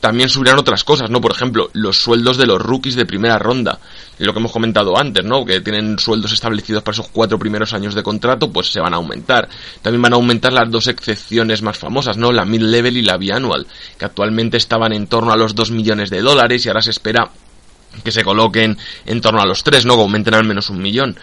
también 0.04 0.28
subirán 0.28 0.60
otras 0.60 0.84
cosas, 0.84 1.10
¿no? 1.10 1.22
Por 1.22 1.32
ejemplo, 1.32 1.70
los 1.72 1.98
sueldos 1.98 2.36
de 2.36 2.46
los 2.46 2.62
rookies 2.62 2.98
de 2.98 3.06
primera 3.06 3.40
ronda. 3.40 3.80
Lo 4.18 4.34
que 4.34 4.40
hemos 4.40 4.52
comentado 4.52 4.98
antes, 4.98 5.24
¿no? 5.24 5.46
Que 5.46 5.62
tienen 5.62 5.98
sueldos 5.98 6.34
establecidos 6.34 6.84
para 6.84 6.92
esos 6.92 7.08
cuatro 7.08 7.40
primeros 7.40 7.72
años 7.72 7.96
de 7.96 8.04
contrato, 8.04 8.52
pues 8.52 8.68
se 8.68 8.82
van 8.82 8.94
a 8.94 8.98
aumentar. 8.98 9.48
También 9.82 10.02
van 10.02 10.12
a 10.12 10.18
aumentar 10.18 10.52
las 10.52 10.70
dos 10.70 10.88
excepciones 10.88 11.62
más 11.62 11.78
famosas, 11.78 12.18
¿no? 12.18 12.34
La 12.34 12.44
mid-level 12.44 12.98
y 12.98 13.02
la 13.02 13.16
bianual, 13.16 13.66
que 13.98 14.04
actualmente 14.04 14.58
estaban 14.58 14.92
en 14.92 15.08
torno 15.08 15.32
a 15.32 15.38
los 15.38 15.56
2 15.56 15.72
millones 15.72 16.10
de 16.10 16.20
dólares 16.20 16.66
y 16.66 16.68
ahora 16.68 16.82
se 16.82 16.92
espera 16.92 17.32
que 18.04 18.12
se 18.12 18.24
coloquen 18.24 18.78
en 19.06 19.22
torno 19.22 19.42
a 19.42 19.46
los 19.46 19.64
3, 19.64 19.86
¿no? 19.86 19.96
Que 19.96 20.02
aumenten 20.02 20.34
al 20.34 20.46
menos 20.46 20.70
un 20.70 20.82
millón. 20.82 21.18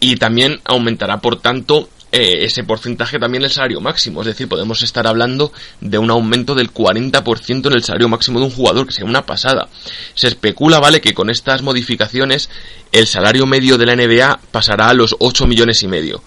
Y 0.00 0.16
también 0.16 0.60
aumentará, 0.64 1.20
por 1.20 1.40
tanto, 1.40 1.88
eh, 2.16 2.44
ese 2.44 2.62
porcentaje 2.62 3.18
también 3.18 3.42
el 3.42 3.50
salario 3.50 3.80
máximo. 3.80 4.20
Es 4.20 4.28
decir, 4.28 4.48
podemos 4.48 4.82
estar 4.82 5.04
hablando 5.06 5.52
de 5.80 5.98
un 5.98 6.12
aumento 6.12 6.54
del 6.54 6.72
40% 6.72 7.66
en 7.66 7.72
el 7.72 7.82
salario 7.82 8.08
máximo 8.08 8.38
de 8.38 8.46
un 8.46 8.52
jugador, 8.52 8.86
que 8.86 8.92
sea 8.92 9.04
una 9.04 9.26
pasada. 9.26 9.68
Se 10.14 10.28
especula, 10.28 10.78
¿vale?, 10.78 11.00
que 11.00 11.12
con 11.12 11.28
estas 11.28 11.62
modificaciones 11.62 12.50
el 12.92 13.08
salario 13.08 13.46
medio 13.46 13.78
de 13.78 13.86
la 13.86 13.96
NBA 13.96 14.38
pasará 14.52 14.90
a 14.90 14.94
los 14.94 15.16
8 15.18 15.46
millones 15.48 15.82
y 15.82 15.88
medio. 15.88 16.22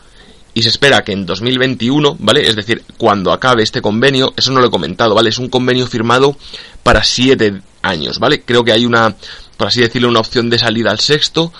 Y 0.53 0.63
se 0.63 0.69
espera 0.69 1.05
que 1.05 1.13
en 1.13 1.25
2021, 1.25 2.17
¿vale? 2.19 2.45
Es 2.45 2.57
decir, 2.57 2.83
cuando 2.97 3.31
acabe 3.31 3.63
este 3.63 3.81
convenio, 3.81 4.33
eso 4.35 4.51
no 4.51 4.59
lo 4.59 4.67
he 4.67 4.71
comentado, 4.71 5.15
¿vale? 5.15 5.29
Es 5.29 5.37
un 5.37 5.47
convenio 5.47 5.87
firmado 5.87 6.35
para 6.83 7.01
7 7.01 7.61
años, 7.81 8.19
¿vale? 8.19 8.41
Creo 8.41 8.65
que 8.65 8.73
hay 8.73 8.85
una, 8.85 9.15
por 9.57 9.67
así 9.67 9.81
decirlo, 9.81 10.07
una 10.09 10.19
opción 10.19 10.49
de 10.49 10.59
salida 10.59 10.91
al 10.91 10.99
sexto, 10.99 11.51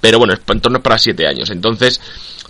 pero 0.00 0.18
bueno, 0.18 0.34
en 0.46 0.60
torno 0.60 0.82
para 0.82 0.98
7 0.98 1.26
años. 1.26 1.50
Entonces, 1.50 2.00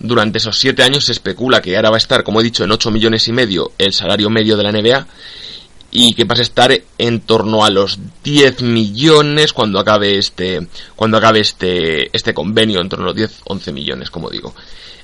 durante 0.01 0.39
esos 0.39 0.59
7 0.59 0.83
años 0.83 1.07
se 1.07 1.13
especula 1.13 1.63
que 1.63 1.77
ahora 1.77 1.91
va 1.91 1.97
a 1.97 1.99
estar, 1.99 2.23
como 2.23 2.41
he 2.41 2.45
dicho, 2.45 2.65
en 2.65 2.73
8 2.73 2.91
millones 2.91 3.27
y 3.29 3.33
medio 3.33 3.73
el 3.79 3.93
salario 3.93 4.29
medio 4.29 4.57
de 4.57 4.63
la 4.63 4.73
NBA 4.73 5.07
y 5.91 6.13
que 6.15 6.27
pasa 6.27 6.43
a 6.43 6.43
estar 6.43 6.81
en 6.99 7.21
torno 7.21 7.65
a 7.65 7.71
los 7.71 7.99
10 8.23 8.63
millones 8.63 9.53
cuando 9.53 9.79
acabe 9.79 10.19
este 10.19 10.67
cuando 10.95 11.17
acabe 11.17 11.41
este 11.41 12.15
este 12.15 12.35
convenio 12.35 12.81
en 12.81 12.89
torno 12.89 13.05
a 13.05 13.09
los 13.09 13.17
10 13.17 13.43
11 13.45 13.73
millones 13.73 14.11
como 14.11 14.29
digo. 14.29 14.55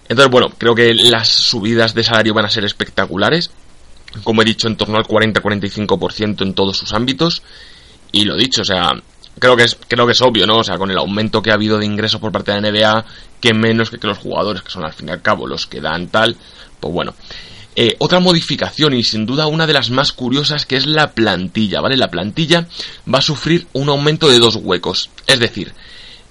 Entonces 0.09 0.31
bueno 0.31 0.53
creo 0.59 0.75
que 0.75 0.93
las 0.93 1.29
subidas 1.29 1.95
de 1.95 2.03
salario 2.03 2.35
van 2.35 2.45
a 2.45 2.51
ser 2.51 2.65
espectaculares. 2.65 3.51
Como 4.25 4.43
he 4.43 4.45
dicho 4.45 4.69
en 4.69 4.77
torno 4.77 4.99
al 4.99 5.07
40 5.07 5.41
45% 5.41 6.43
en 6.43 6.53
todos 6.53 6.77
sus 6.77 6.93
ámbitos. 6.93 7.43
Y 8.11 8.25
lo 8.25 8.37
dicho 8.37 8.61
o 8.61 8.65
sea 8.67 8.91
creo 9.39 9.57
que 9.57 9.65
es 9.65 9.77
creo 9.89 10.07
que 10.07 10.13
es 10.13 10.23
obvio, 10.23 10.47
¿no? 10.47 10.59
O 10.59 10.65
sea, 10.65 10.79
con 10.79 10.91
el 10.91 10.99
aumento 10.99 11.43
que 11.43 11.51
ha 11.51 11.55
habido 11.55 11.79
de 11.79 11.87
ingresos 11.87 12.21
por 12.21 12.33
parte 12.33 12.53
de 12.53 12.61
la 12.61 12.71
NBA, 12.71 13.05
que 13.41 13.55
menos 13.55 13.91
que, 13.91 13.99
los 14.07 14.19
jugadores, 14.19 14.63
que 14.63 14.71
son 14.71 14.85
al 14.85 14.93
fin 14.93 15.09
y 15.09 15.13
al 15.13 15.23
cabo 15.23 15.47
los 15.47 15.67
que 15.67 15.81
dan 15.81 16.09
tal, 16.09 16.37
pues 16.81 16.93
bueno. 16.93 17.15
Eh, 17.75 17.97
otra 18.01 18.21
modificación 18.21 18.93
y 18.93 19.03
sin 19.03 19.25
duda 19.25 19.47
una 19.47 19.67
de 19.67 19.73
las 19.73 19.89
más 19.89 20.13
curiosas 20.13 20.67
que 20.67 20.77
es 20.77 20.87
la 20.87 21.13
plantilla, 21.13 21.81
¿vale? 21.81 21.97
La 21.97 22.11
plantilla 22.11 22.69
va 23.13 23.21
a 23.21 23.23
sufrir 23.23 23.67
un 23.73 23.89
aumento 23.89 24.29
de 24.29 24.39
dos 24.39 24.57
huecos, 24.57 25.09
es 25.27 25.41
decir, 25.41 25.73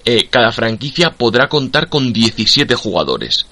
eh, 0.04 0.28
cada 0.30 0.52
franquicia 0.52 1.10
podrá 1.10 1.48
contar 1.48 1.88
con 1.88 2.12
17 2.12 2.76
jugadores. 2.76 3.46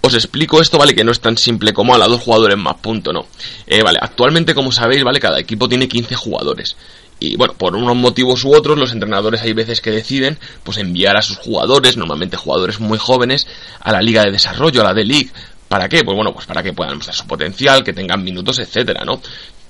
Os 0.00 0.12
explico 0.12 0.60
esto, 0.60 0.76
¿vale? 0.76 0.94
Que 0.94 1.02
no 1.02 1.12
es 1.12 1.20
tan 1.20 1.38
simple 1.38 1.72
como 1.72 1.94
a 1.94 1.98
la 1.98 2.06
dos 2.06 2.20
jugadores 2.20 2.58
más, 2.58 2.74
punto, 2.76 3.12
no. 3.12 3.26
Eh, 3.66 3.82
vale, 3.82 3.98
actualmente, 4.02 4.54
como 4.54 4.70
sabéis, 4.70 5.02
¿vale? 5.02 5.18
Cada 5.18 5.40
equipo 5.40 5.68
tiene 5.68 5.88
15 5.88 6.14
jugadores. 6.14 6.76
Y 7.20 7.36
bueno, 7.36 7.54
por 7.54 7.76
unos 7.76 7.96
motivos 7.96 8.44
u 8.44 8.54
otros, 8.54 8.78
los 8.78 8.92
entrenadores 8.92 9.42
hay 9.42 9.52
veces 9.52 9.80
que 9.80 9.90
deciden 9.90 10.38
pues 10.62 10.78
enviar 10.78 11.16
a 11.16 11.22
sus 11.22 11.38
jugadores, 11.38 11.96
normalmente 11.96 12.36
jugadores 12.36 12.80
muy 12.80 12.98
jóvenes, 12.98 13.46
a 13.80 13.92
la 13.92 14.02
liga 14.02 14.22
de 14.22 14.32
desarrollo, 14.32 14.80
a 14.80 14.84
la 14.84 14.94
D-League. 14.94 15.30
¿Para 15.68 15.88
qué? 15.88 16.04
Pues 16.04 16.14
bueno, 16.14 16.32
pues 16.32 16.46
para 16.46 16.62
que 16.62 16.72
puedan 16.72 16.96
mostrar 16.96 17.16
su 17.16 17.26
potencial, 17.26 17.82
que 17.82 17.92
tengan 17.92 18.22
minutos, 18.22 18.58
etcétera, 18.58 19.04
¿no? 19.04 19.20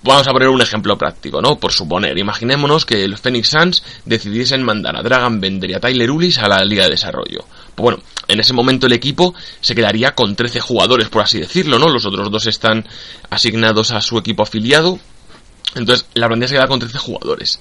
Vamos 0.03 0.29
a 0.29 0.33
poner 0.33 0.49
un 0.49 0.61
ejemplo 0.61 0.99
práctico, 0.99 1.41
¿no? 1.41 1.59
Por 1.59 1.73
suponer, 1.73 2.19
imaginémonos 2.19 2.85
que 2.85 3.09
los 3.09 3.21
Phoenix 3.21 3.49
Suns 3.49 3.83
decidiesen 4.05 4.63
mandar 4.63 4.97
a 4.97 5.03
Dragon 5.03 5.41
Bender 5.41 5.71
y 5.71 5.75
a 5.75 5.81
Tyler 5.81 6.11
Ulis 6.11 6.39
a 6.39 6.49
la 6.49 6.59
Liga 6.63 6.85
de 6.85 6.91
Desarrollo. 6.91 7.47
Pues 7.75 7.83
bueno, 7.83 8.03
en 8.29 8.39
ese 8.39 8.53
momento 8.53 8.87
el 8.87 8.93
equipo 8.93 9.35
se 9.63 9.75
quedaría 9.75 10.15
con 10.15 10.37
13 10.37 10.61
jugadores, 10.61 11.09
por 11.09 11.23
así 11.23 11.41
decirlo, 11.41 11.79
¿no? 11.79 11.89
Los 11.89 12.05
otros 12.05 12.31
dos 12.31 12.47
están 12.47 12.87
asignados 13.31 13.93
a 13.93 14.03
su 14.03 14.19
equipo 14.19 14.43
afiliado, 14.43 14.99
entonces, 15.75 16.07
la 16.15 16.27
plantilla 16.29 16.49
se 16.49 16.55
queda 16.55 16.69
con 16.69 16.81
13 16.81 16.99
jugadores. 16.99 17.61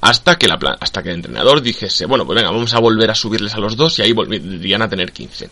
Hasta 0.00 0.36
que, 0.36 0.46
la, 0.46 0.58
hasta 0.78 1.02
que 1.02 1.08
el 1.08 1.16
entrenador 1.16 1.62
dijese, 1.62 2.06
bueno, 2.06 2.26
pues 2.26 2.36
venga, 2.36 2.50
vamos 2.50 2.74
a 2.74 2.78
volver 2.80 3.10
a 3.10 3.14
subirles 3.14 3.54
a 3.54 3.58
los 3.58 3.76
dos 3.76 3.98
y 3.98 4.02
ahí 4.02 4.12
volverían 4.12 4.82
a 4.82 4.88
tener 4.88 5.12
15. 5.12 5.48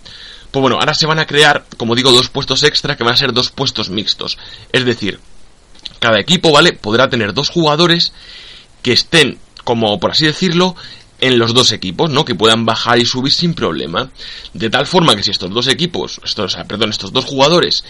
Pues 0.51 0.61
bueno, 0.61 0.79
ahora 0.79 0.95
se 0.95 1.07
van 1.07 1.19
a 1.19 1.27
crear, 1.27 1.65
como 1.77 1.95
digo, 1.95 2.13
dos 2.13 2.29
puestos 2.29 2.63
extra 2.63 2.97
que 2.97 3.05
van 3.05 3.15
a 3.15 3.17
ser 3.17 3.33
dos 3.33 3.51
puestos 3.51 3.89
mixtos. 3.89 4.39
Es 4.71 4.85
decir, 4.85 5.19
cada 5.99 6.21
equipo, 6.21 6.53
¿vale? 6.53 6.73
Podrá 6.73 7.09
tener 7.09 7.33
dos 7.33 7.49
jugadores 7.49 8.13
que 8.83 8.93
estén, 8.93 9.39
como 9.65 9.99
por 9.99 10.11
así 10.11 10.27
decirlo, 10.27 10.77
en 11.21 11.39
los 11.39 11.55
dos 11.55 11.73
equipos, 11.73 12.11
¿no? 12.11 12.25
Que 12.25 12.35
puedan 12.35 12.67
bajar 12.67 12.99
y 12.99 13.07
subir 13.07 13.33
sin 13.33 13.55
problema. 13.55 14.11
De 14.53 14.69
tal 14.69 14.87
forma 14.87 15.17
que 15.17 15.23
si 15.23 15.31
estos 15.31 15.51
dos 15.51 15.69
equipos, 15.69 16.21
estos, 16.23 16.57
perdón, 16.69 16.91
estos 16.91 17.13
dos 17.13 17.25
jugadores 17.25 17.85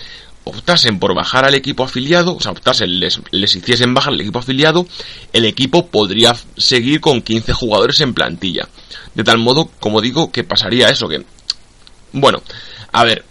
optasen 0.45 0.99
por 0.99 1.15
bajar 1.15 1.45
al 1.45 1.55
equipo 1.55 1.85
afiliado, 1.85 2.37
o 2.37 2.41
sea, 2.41 2.53
optasen, 2.53 3.01
les, 3.01 3.21
les 3.31 3.57
hiciesen 3.57 3.95
bajar 3.95 4.13
al 4.13 4.21
equipo 4.21 4.39
afiliado, 4.39 4.87
el 5.33 5.45
equipo 5.47 5.87
podría 5.87 6.37
seguir 6.57 7.01
con 7.01 7.23
15 7.23 7.53
jugadores 7.53 8.01
en 8.01 8.15
plantilla. 8.15 8.69
De 9.15 9.25
tal 9.25 9.39
modo, 9.39 9.71
como 9.81 10.01
digo, 10.01 10.31
que 10.31 10.45
pasaría 10.45 10.89
eso, 10.89 11.09
que... 11.09 11.25
Bueno, 12.13 12.43
a 12.93 13.05
ver, 13.05 13.25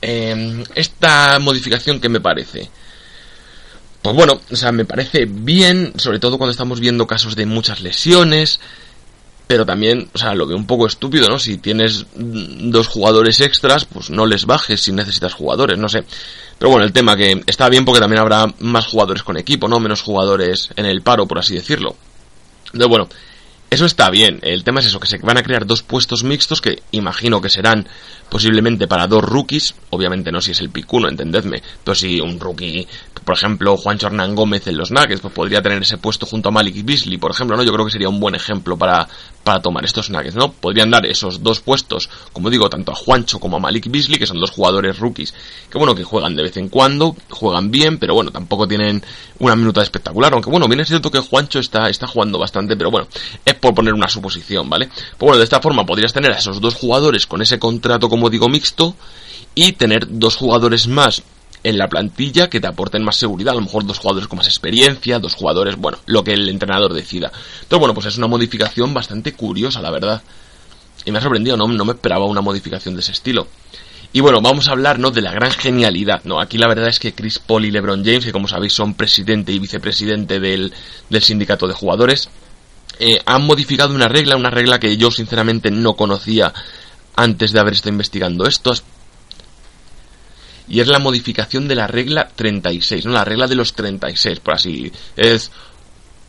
em, 0.00 0.64
esta 0.74 1.38
modificación 1.38 2.00
que 2.00 2.08
me 2.08 2.20
parece... 2.20 2.70
Pues 4.02 4.14
bueno, 4.16 4.38
o 4.50 4.56
sea, 4.56 4.70
me 4.70 4.84
parece 4.84 5.24
bien, 5.26 5.94
sobre 5.96 6.18
todo 6.18 6.36
cuando 6.36 6.50
estamos 6.50 6.78
viendo 6.78 7.06
casos 7.06 7.36
de 7.36 7.46
muchas 7.46 7.80
lesiones, 7.80 8.60
pero 9.46 9.66
también, 9.66 10.08
o 10.12 10.18
sea, 10.18 10.34
lo 10.34 10.46
veo 10.46 10.56
un 10.56 10.66
poco 10.66 10.86
estúpido, 10.86 11.28
¿no? 11.28 11.38
Si 11.38 11.58
tienes 11.58 12.06
dos 12.14 12.88
jugadores 12.88 13.40
extras, 13.40 13.84
pues 13.84 14.10
no 14.10 14.26
les 14.26 14.46
bajes 14.46 14.80
si 14.80 14.92
necesitas 14.92 15.34
jugadores, 15.34 15.78
no 15.78 15.88
sé. 15.88 16.04
Pero 16.58 16.70
bueno, 16.70 16.84
el 16.84 16.92
tema 16.92 17.16
que 17.16 17.42
está 17.46 17.68
bien 17.68 17.84
porque 17.84 18.00
también 18.00 18.20
habrá 18.20 18.46
más 18.60 18.86
jugadores 18.86 19.22
con 19.22 19.36
equipo, 19.36 19.68
¿no? 19.68 19.80
Menos 19.80 20.02
jugadores 20.02 20.70
en 20.76 20.86
el 20.86 21.02
paro, 21.02 21.26
por 21.26 21.38
así 21.38 21.54
decirlo. 21.54 21.96
Entonces, 22.66 22.88
bueno, 22.88 23.08
eso 23.70 23.86
está 23.86 24.08
bien. 24.08 24.38
El 24.42 24.62
tema 24.62 24.78
es 24.78 24.86
eso, 24.86 25.00
que 25.00 25.08
se 25.08 25.18
van 25.18 25.36
a 25.36 25.42
crear 25.42 25.66
dos 25.66 25.82
puestos 25.82 26.22
mixtos 26.22 26.60
que 26.60 26.82
imagino 26.92 27.40
que 27.40 27.48
serán 27.48 27.88
posiblemente 28.28 28.86
para 28.86 29.08
dos 29.08 29.24
rookies. 29.24 29.74
Obviamente 29.90 30.30
no 30.30 30.40
si 30.40 30.52
es 30.52 30.60
el 30.60 30.70
picuno, 30.70 31.08
entendedme. 31.08 31.60
Pero 31.82 31.94
si 31.96 32.20
un 32.20 32.38
rookie, 32.38 32.86
por 33.24 33.36
ejemplo, 33.36 33.76
Juancho 33.76 34.08
Hernán 34.08 34.34
Gómez 34.34 34.66
en 34.66 34.76
los 34.76 34.90
Nuggets, 34.90 35.20
pues 35.20 35.32
podría 35.32 35.62
tener 35.62 35.80
ese 35.82 35.96
puesto 35.98 36.26
junto 36.26 36.50
a 36.50 36.52
Malik 36.52 36.84
Beasley, 36.84 37.16
por 37.16 37.30
ejemplo, 37.30 37.56
¿no? 37.56 37.62
Yo 37.62 37.72
creo 37.72 37.86
que 37.86 37.90
sería 37.90 38.08
un 38.08 38.20
buen 38.20 38.34
ejemplo 38.34 38.76
para, 38.76 39.08
para 39.42 39.60
tomar 39.60 39.84
estos 39.84 40.10
Nuggets, 40.10 40.34
¿no? 40.34 40.52
Podrían 40.52 40.90
dar 40.90 41.06
esos 41.06 41.42
dos 41.42 41.60
puestos, 41.60 42.10
como 42.32 42.50
digo, 42.50 42.68
tanto 42.68 42.92
a 42.92 42.94
Juancho 42.94 43.40
como 43.40 43.56
a 43.56 43.60
Malik 43.60 43.90
Beasley, 43.90 44.18
que 44.18 44.26
son 44.26 44.38
dos 44.38 44.50
jugadores 44.50 44.98
rookies, 44.98 45.32
que 45.70 45.78
bueno, 45.78 45.94
que 45.94 46.04
juegan 46.04 46.36
de 46.36 46.42
vez 46.42 46.56
en 46.58 46.68
cuando, 46.68 47.16
juegan 47.30 47.70
bien, 47.70 47.98
pero 47.98 48.14
bueno, 48.14 48.30
tampoco 48.30 48.68
tienen 48.68 49.02
una 49.38 49.56
minuta 49.56 49.82
espectacular, 49.82 50.32
aunque 50.34 50.50
bueno, 50.50 50.68
bien 50.68 50.80
es 50.80 50.88
cierto 50.88 51.10
que 51.10 51.18
Juancho 51.18 51.60
está, 51.60 51.88
está 51.88 52.06
jugando 52.06 52.38
bastante, 52.38 52.76
pero 52.76 52.90
bueno, 52.90 53.08
es 53.44 53.54
por 53.54 53.74
poner 53.74 53.94
una 53.94 54.08
suposición, 54.08 54.68
¿vale? 54.68 54.86
Pues 54.88 55.18
bueno, 55.18 55.38
de 55.38 55.44
esta 55.44 55.60
forma 55.60 55.86
podrías 55.86 56.12
tener 56.12 56.32
a 56.32 56.36
esos 56.36 56.60
dos 56.60 56.74
jugadores 56.74 57.26
con 57.26 57.40
ese 57.40 57.58
contrato, 57.58 58.08
como 58.08 58.28
digo, 58.28 58.48
mixto, 58.48 58.94
y 59.54 59.72
tener 59.72 60.06
dos 60.08 60.36
jugadores 60.36 60.88
más 60.88 61.22
en 61.64 61.78
la 61.78 61.88
plantilla 61.88 62.48
que 62.48 62.60
te 62.60 62.66
aporten 62.66 63.02
más 63.02 63.16
seguridad, 63.16 63.52
a 63.52 63.56
lo 63.56 63.62
mejor 63.62 63.86
dos 63.86 63.98
jugadores 63.98 64.28
con 64.28 64.36
más 64.36 64.46
experiencia, 64.46 65.18
dos 65.18 65.34
jugadores, 65.34 65.76
bueno, 65.76 65.98
lo 66.06 66.22
que 66.22 66.34
el 66.34 66.48
entrenador 66.48 66.92
decida. 66.92 67.32
Entonces, 67.62 67.78
bueno, 67.80 67.94
pues 67.94 68.06
es 68.06 68.18
una 68.18 68.28
modificación 68.28 68.92
bastante 68.94 69.32
curiosa, 69.32 69.80
la 69.80 69.90
verdad. 69.90 70.22
Y 71.06 71.10
me 71.10 71.18
ha 71.18 71.22
sorprendido, 71.22 71.56
no, 71.56 71.66
no 71.66 71.84
me 71.84 71.92
esperaba 71.92 72.26
una 72.26 72.42
modificación 72.42 72.94
de 72.94 73.00
ese 73.00 73.12
estilo. 73.12 73.48
Y 74.12 74.20
bueno, 74.20 74.40
vamos 74.40 74.68
a 74.68 74.72
hablar 74.72 74.98
¿no? 74.98 75.10
de 75.10 75.22
la 75.22 75.32
gran 75.32 75.50
genialidad. 75.50 76.22
¿no? 76.24 76.38
Aquí 76.40 76.56
la 76.56 76.68
verdad 76.68 76.88
es 76.88 77.00
que 77.00 77.14
Chris 77.14 77.40
Paul 77.40 77.64
y 77.64 77.70
LeBron 77.70 78.04
James, 78.04 78.24
que 78.24 78.32
como 78.32 78.46
sabéis 78.46 78.72
son 78.74 78.94
presidente 78.94 79.50
y 79.50 79.58
vicepresidente 79.58 80.38
del, 80.38 80.72
del 81.10 81.22
sindicato 81.22 81.66
de 81.66 81.74
jugadores, 81.74 82.28
eh, 83.00 83.20
han 83.26 83.44
modificado 83.44 83.92
una 83.94 84.06
regla, 84.06 84.36
una 84.36 84.50
regla 84.50 84.78
que 84.78 84.96
yo 84.96 85.10
sinceramente 85.10 85.70
no 85.70 85.94
conocía 85.94 86.52
antes 87.16 87.52
de 87.52 87.58
haber 87.58 87.72
estado 87.72 87.90
investigando 87.90 88.46
esto. 88.46 88.72
Y 90.68 90.80
es 90.80 90.88
la 90.88 90.98
modificación 90.98 91.68
de 91.68 91.74
la 91.74 91.86
regla 91.86 92.28
36, 92.34 93.04
¿no? 93.06 93.12
La 93.12 93.24
regla 93.24 93.46
de 93.46 93.54
los 93.54 93.74
36, 93.74 94.40
por 94.40 94.54
así. 94.54 94.90
Es 95.16 95.50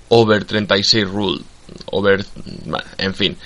over 0.10 0.46
36 0.46 1.08
rule. 1.08 1.42
Over. 1.88 2.25
en 2.98 3.15
fin 3.15 3.38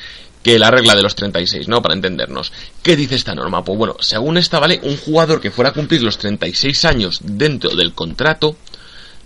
que 0.43 0.57
la 0.57 0.71
regla 0.71 0.95
de 0.95 1.01
los 1.01 1.15
36, 1.15 1.67
¿no? 1.67 1.81
Para 1.81 1.95
entendernos. 1.95 2.51
¿Qué 2.81 2.95
dice 2.95 3.15
esta 3.15 3.35
norma? 3.35 3.63
Pues 3.63 3.77
bueno, 3.77 3.95
según 3.99 4.37
esta, 4.37 4.59
¿vale? 4.59 4.79
Un 4.83 4.97
jugador 4.97 5.41
que 5.41 5.51
fuera 5.51 5.71
a 5.71 5.73
cumplir 5.73 6.01
los 6.01 6.17
36 6.17 6.85
años 6.85 7.19
dentro 7.23 7.75
del 7.75 7.93
contrato. 7.93 8.55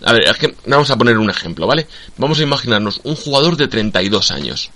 A 0.02 0.12
ver, 0.12 0.24
vamos 0.66 0.90
a 0.90 0.98
poner 0.98 1.18
un 1.18 1.30
ejemplo, 1.30 1.66
¿vale? 1.66 1.86
Vamos 2.16 2.40
a 2.40 2.42
imaginarnos 2.42 3.00
un 3.04 3.14
jugador 3.14 3.56
de 3.56 3.68
32 3.68 4.30
años. 4.32 4.70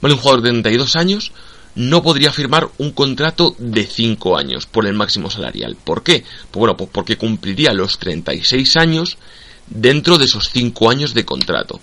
¿Vale? 0.00 0.14
Un 0.14 0.20
jugador 0.20 0.42
de 0.42 0.50
32 0.50 0.96
años 0.96 1.32
no 1.74 2.02
podría 2.02 2.32
firmar 2.32 2.68
un 2.78 2.92
contrato 2.92 3.54
de 3.58 3.84
5 3.84 4.36
años 4.36 4.66
por 4.66 4.86
el 4.86 4.94
máximo 4.94 5.30
salarial. 5.30 5.76
¿Por 5.76 6.02
qué? 6.02 6.24
Pues 6.50 6.60
bueno, 6.60 6.76
pues 6.76 6.90
porque 6.92 7.16
cumpliría 7.16 7.72
los 7.72 7.98
36 7.98 8.76
años 8.76 9.18
dentro 9.66 10.18
de 10.18 10.26
esos 10.26 10.50
5 10.50 10.90
años 10.90 11.14
de 11.14 11.24
contrato. 11.24 11.80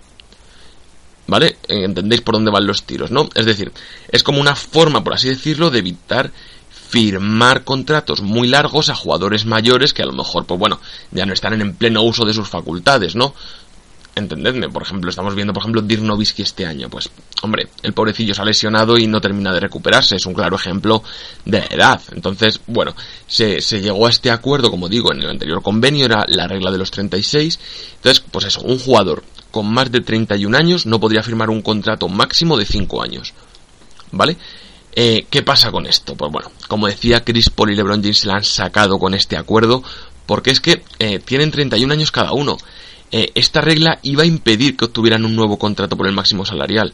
¿Vale? 1.27 1.57
Entendéis 1.67 2.21
por 2.21 2.35
dónde 2.35 2.51
van 2.51 2.67
los 2.67 2.83
tiros, 2.83 3.11
¿no? 3.11 3.29
Es 3.35 3.45
decir, 3.45 3.71
es 4.09 4.23
como 4.23 4.41
una 4.41 4.55
forma, 4.55 5.03
por 5.03 5.13
así 5.13 5.29
decirlo, 5.29 5.69
de 5.69 5.79
evitar 5.79 6.31
firmar 6.89 7.63
contratos 7.63 8.21
muy 8.21 8.49
largos 8.49 8.89
a 8.89 8.95
jugadores 8.95 9.45
mayores 9.45 9.93
que 9.93 10.03
a 10.03 10.05
lo 10.05 10.11
mejor, 10.11 10.45
pues 10.45 10.59
bueno, 10.59 10.81
ya 11.11 11.25
no 11.25 11.33
están 11.33 11.59
en 11.61 11.75
pleno 11.75 12.01
uso 12.01 12.25
de 12.25 12.33
sus 12.33 12.49
facultades, 12.49 13.15
¿no? 13.15 13.33
Entendedme, 14.13 14.67
por 14.67 14.83
ejemplo, 14.83 15.09
estamos 15.09 15.35
viendo, 15.35 15.53
por 15.53 15.61
ejemplo, 15.61 15.81
Dirk 15.81 16.01
Nowitzki 16.01 16.41
este 16.41 16.65
año. 16.65 16.89
Pues, 16.89 17.09
hombre, 17.43 17.69
el 17.81 17.93
pobrecillo 17.93 18.33
se 18.33 18.41
ha 18.41 18.45
lesionado 18.45 18.97
y 18.97 19.07
no 19.07 19.21
termina 19.21 19.53
de 19.53 19.61
recuperarse. 19.61 20.17
Es 20.17 20.25
un 20.25 20.33
claro 20.33 20.57
ejemplo 20.57 21.01
de 21.45 21.59
edad. 21.69 22.01
Entonces, 22.11 22.59
bueno, 22.67 22.93
se, 23.25 23.61
se 23.61 23.79
llegó 23.79 24.07
a 24.07 24.09
este 24.09 24.29
acuerdo, 24.29 24.69
como 24.69 24.89
digo, 24.89 25.13
en 25.13 25.21
el 25.21 25.29
anterior 25.29 25.61
convenio, 25.63 26.05
era 26.05 26.25
la 26.27 26.47
regla 26.47 26.71
de 26.71 26.77
los 26.77 26.91
36. 26.91 27.59
Entonces, 27.95 28.23
pues 28.29 28.45
eso, 28.45 28.61
un 28.61 28.79
jugador 28.79 29.23
con 29.49 29.71
más 29.71 29.91
de 29.91 30.01
31 30.01 30.57
años 30.57 30.85
no 30.85 30.99
podría 30.99 31.23
firmar 31.23 31.49
un 31.49 31.61
contrato 31.61 32.09
máximo 32.09 32.57
de 32.57 32.65
5 32.65 33.01
años. 33.01 33.33
¿Vale? 34.11 34.35
Eh, 34.93 35.25
¿Qué 35.29 35.41
pasa 35.41 35.71
con 35.71 35.85
esto? 35.85 36.15
Pues 36.15 36.31
bueno, 36.31 36.51
como 36.67 36.87
decía, 36.87 37.23
Chris 37.23 37.49
Paul 37.49 37.71
y 37.71 37.75
LeBron 37.75 38.01
James 38.01 38.19
se 38.19 38.27
la 38.27 38.35
han 38.35 38.43
sacado 38.43 38.99
con 38.99 39.13
este 39.13 39.37
acuerdo 39.37 39.83
porque 40.25 40.51
es 40.51 40.59
que 40.59 40.83
eh, 40.99 41.19
tienen 41.19 41.51
31 41.51 41.93
años 41.93 42.11
cada 42.11 42.33
uno. 42.33 42.57
Eh, 43.11 43.31
esta 43.35 43.61
regla 43.61 43.99
iba 44.03 44.23
a 44.23 44.27
impedir 44.27 44.77
que 44.77 44.85
obtuvieran 44.85 45.25
un 45.25 45.35
nuevo 45.35 45.57
contrato 45.57 45.97
por 45.97 46.07
el 46.07 46.13
máximo 46.13 46.45
salarial. 46.45 46.93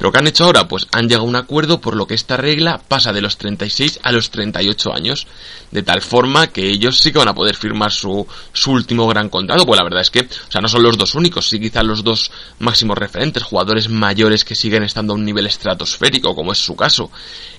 Pero 0.00 0.12
¿qué 0.12 0.18
han 0.18 0.26
hecho 0.28 0.44
ahora? 0.44 0.66
Pues 0.66 0.86
han 0.92 1.10
llegado 1.10 1.26
a 1.26 1.28
un 1.28 1.36
acuerdo 1.36 1.82
por 1.82 1.94
lo 1.94 2.06
que 2.06 2.14
esta 2.14 2.38
regla 2.38 2.80
pasa 2.88 3.12
de 3.12 3.20
los 3.20 3.36
36 3.36 4.00
a 4.02 4.12
los 4.12 4.30
38 4.30 4.94
años. 4.94 5.26
De 5.72 5.82
tal 5.82 6.00
forma 6.00 6.46
que 6.46 6.70
ellos 6.70 6.96
sí 6.96 7.12
que 7.12 7.18
van 7.18 7.28
a 7.28 7.34
poder 7.34 7.54
firmar 7.54 7.92
su, 7.92 8.26
último 8.68 9.06
gran 9.08 9.28
contrato. 9.28 9.66
Pues 9.66 9.76
la 9.76 9.84
verdad 9.84 10.00
es 10.00 10.08
que, 10.08 10.20
o 10.20 10.50
sea, 10.50 10.62
no 10.62 10.68
son 10.68 10.84
los 10.84 10.96
dos 10.96 11.14
únicos, 11.16 11.50
sí 11.50 11.60
quizás 11.60 11.84
los 11.84 12.02
dos 12.02 12.32
máximos 12.60 12.96
referentes, 12.96 13.42
jugadores 13.42 13.90
mayores 13.90 14.46
que 14.46 14.54
siguen 14.54 14.84
estando 14.84 15.12
a 15.12 15.16
un 15.16 15.24
nivel 15.26 15.46
estratosférico, 15.46 16.34
como 16.34 16.52
es 16.52 16.58
su 16.58 16.74
caso. 16.74 17.10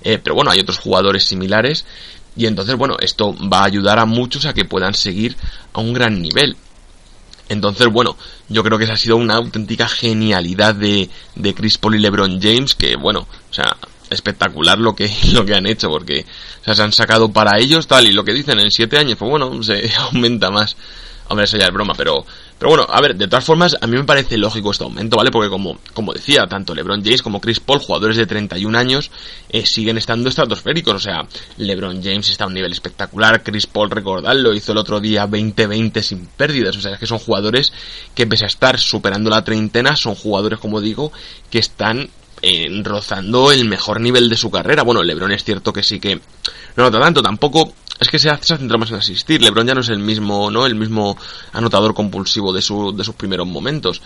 Eh, 0.02 0.18
pero 0.20 0.34
bueno, 0.34 0.50
hay 0.50 0.58
otros 0.58 0.80
jugadores 0.80 1.24
similares. 1.24 1.84
Y 2.34 2.46
entonces, 2.46 2.74
bueno, 2.74 2.96
esto 2.98 3.36
va 3.48 3.60
a 3.60 3.66
ayudar 3.66 4.00
a 4.00 4.04
muchos 4.04 4.46
a 4.46 4.52
que 4.52 4.64
puedan 4.64 4.94
seguir 4.94 5.36
a 5.72 5.80
un 5.80 5.92
gran 5.92 6.20
nivel. 6.20 6.56
Entonces, 7.48 7.88
bueno, 7.88 8.16
yo 8.48 8.62
creo 8.62 8.78
que 8.78 8.84
esa 8.84 8.94
ha 8.94 8.96
sido 8.96 9.16
una 9.16 9.34
auténtica 9.34 9.88
genialidad 9.88 10.74
de, 10.74 11.10
de 11.34 11.54
Chris 11.54 11.78
Paul 11.78 11.96
y 11.96 11.98
LeBron 11.98 12.40
James, 12.40 12.74
que 12.74 12.96
bueno, 12.96 13.26
o 13.50 13.54
sea, 13.54 13.76
espectacular 14.10 14.78
lo 14.78 14.94
que, 14.94 15.10
lo 15.32 15.44
que 15.44 15.54
han 15.54 15.66
hecho, 15.66 15.88
porque 15.88 16.24
se 16.64 16.82
han 16.82 16.92
sacado 16.92 17.30
para 17.30 17.58
ellos 17.58 17.86
tal, 17.86 18.06
y 18.06 18.12
lo 18.12 18.24
que 18.24 18.32
dicen 18.32 18.58
en 18.60 18.70
siete 18.70 18.98
años, 18.98 19.16
pues 19.18 19.30
bueno, 19.30 19.62
se 19.62 19.92
aumenta 19.98 20.50
más. 20.50 20.76
Hombre, 21.28 21.44
eso 21.44 21.56
ya 21.56 21.66
es 21.66 21.72
broma, 21.72 21.94
pero, 21.96 22.26
pero 22.62 22.76
bueno, 22.76 22.86
a 22.88 23.00
ver, 23.00 23.16
de 23.16 23.26
todas 23.26 23.44
formas, 23.44 23.76
a 23.80 23.88
mí 23.88 23.96
me 23.96 24.04
parece 24.04 24.38
lógico 24.38 24.70
este 24.70 24.84
aumento, 24.84 25.16
¿vale? 25.16 25.32
Porque 25.32 25.50
como, 25.50 25.80
como 25.94 26.12
decía, 26.12 26.46
tanto 26.46 26.76
LeBron 26.76 27.02
James 27.02 27.20
como 27.20 27.40
Chris 27.40 27.58
Paul, 27.58 27.80
jugadores 27.80 28.16
de 28.16 28.24
31 28.24 28.78
años, 28.78 29.10
eh, 29.48 29.66
siguen 29.66 29.98
estando 29.98 30.28
estratosféricos. 30.28 30.94
O 30.94 31.00
sea, 31.00 31.26
LeBron 31.56 32.00
James 32.00 32.30
está 32.30 32.44
a 32.44 32.46
un 32.46 32.54
nivel 32.54 32.70
espectacular, 32.70 33.42
Chris 33.42 33.66
Paul, 33.66 33.90
recordadlo, 33.90 34.54
hizo 34.54 34.70
el 34.70 34.78
otro 34.78 35.00
día 35.00 35.26
20-20 35.26 36.02
sin 36.02 36.26
pérdidas. 36.26 36.76
O 36.76 36.80
sea, 36.80 36.92
es 36.92 37.00
que 37.00 37.06
son 37.08 37.18
jugadores 37.18 37.72
que 38.14 38.28
pese 38.28 38.44
a 38.44 38.46
estar 38.46 38.78
superando 38.78 39.28
la 39.28 39.42
treintena, 39.42 39.96
son 39.96 40.14
jugadores, 40.14 40.60
como 40.60 40.80
digo, 40.80 41.10
que 41.50 41.58
están 41.58 42.10
eh, 42.42 42.68
rozando 42.82 43.52
el 43.52 43.64
mejor 43.64 44.00
nivel 44.00 44.28
de 44.28 44.36
su 44.36 44.50
carrera. 44.50 44.82
Bueno, 44.82 45.02
LeBron 45.02 45.32
es 45.32 45.44
cierto 45.44 45.72
que 45.72 45.82
sí 45.82 46.00
que 46.00 46.16
no 46.76 46.84
nota 46.84 47.00
tanto, 47.00 47.22
tampoco 47.22 47.72
es 48.00 48.08
que 48.08 48.18
se 48.18 48.30
ha, 48.30 48.36
centrado 48.36 48.78
más 48.78 48.90
en 48.90 48.96
asistir. 48.96 49.40
LeBron 49.40 49.66
ya 49.66 49.74
no 49.74 49.80
es 49.80 49.88
el 49.88 50.00
mismo, 50.00 50.50
¿no? 50.50 50.66
El 50.66 50.74
mismo 50.74 51.16
anotador 51.52 51.94
compulsivo 51.94 52.52
de, 52.52 52.60
su, 52.60 52.92
de 52.96 53.04
sus 53.04 53.14
primeros 53.14 53.46
momentos. 53.46 54.02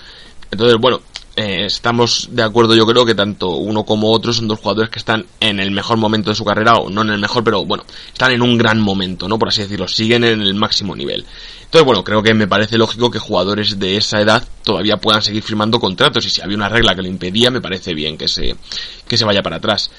Entonces, 0.51 0.77
bueno, 0.79 1.01
eh, 1.37 1.67
estamos 1.67 2.31
de 2.33 2.43
acuerdo, 2.43 2.75
yo 2.75 2.87
creo 2.87 3.05
que 3.05 3.15
tanto 3.15 3.51
uno 3.51 3.85
como 3.85 4.11
otro 4.11 4.33
son 4.33 4.49
dos 4.49 4.59
jugadores 4.59 4.89
que 4.91 4.99
están 4.99 5.27
en 5.39 5.61
el 5.61 5.71
mejor 5.71 5.99
momento 5.99 6.31
de 6.31 6.37
su 6.37 6.45
carrera, 6.45 6.75
o 6.77 6.89
no 6.89 7.03
en 7.03 7.11
el 7.11 7.21
mejor, 7.21 7.45
pero 7.45 7.65
bueno, 7.65 7.85
están 8.11 8.33
en 8.33 8.41
un 8.41 8.57
gran 8.57 8.81
momento, 8.81 9.29
¿no? 9.29 9.39
Por 9.39 9.49
así 9.49 9.61
decirlo, 9.61 9.87
siguen 9.87 10.25
en 10.25 10.41
el 10.41 10.55
máximo 10.55 10.97
nivel. 10.97 11.27
Entonces, 11.65 11.85
bueno, 11.85 12.03
creo 12.03 12.23
que 12.23 12.33
me 12.33 12.47
parece 12.47 12.79
lógico 12.79 13.11
que 13.11 13.19
jugadores 13.19 13.79
de 13.79 13.99
esa 13.99 14.21
edad 14.21 14.49
todavía 14.65 14.97
puedan 14.97 15.21
seguir 15.21 15.43
firmando 15.43 15.79
contratos, 15.79 16.25
y 16.25 16.31
si 16.31 16.41
había 16.41 16.57
una 16.57 16.71
regla 16.71 16.95
que 16.95 17.03
lo 17.03 17.09
impedía, 17.09 17.51
me 17.51 17.61
parece 17.61 17.93
bien 17.93 18.17
que 18.17 18.29
se, 18.29 18.57
que 19.07 19.19
se 19.19 19.25
vaya 19.27 19.43
para 19.43 19.57
atrás. 19.57 19.91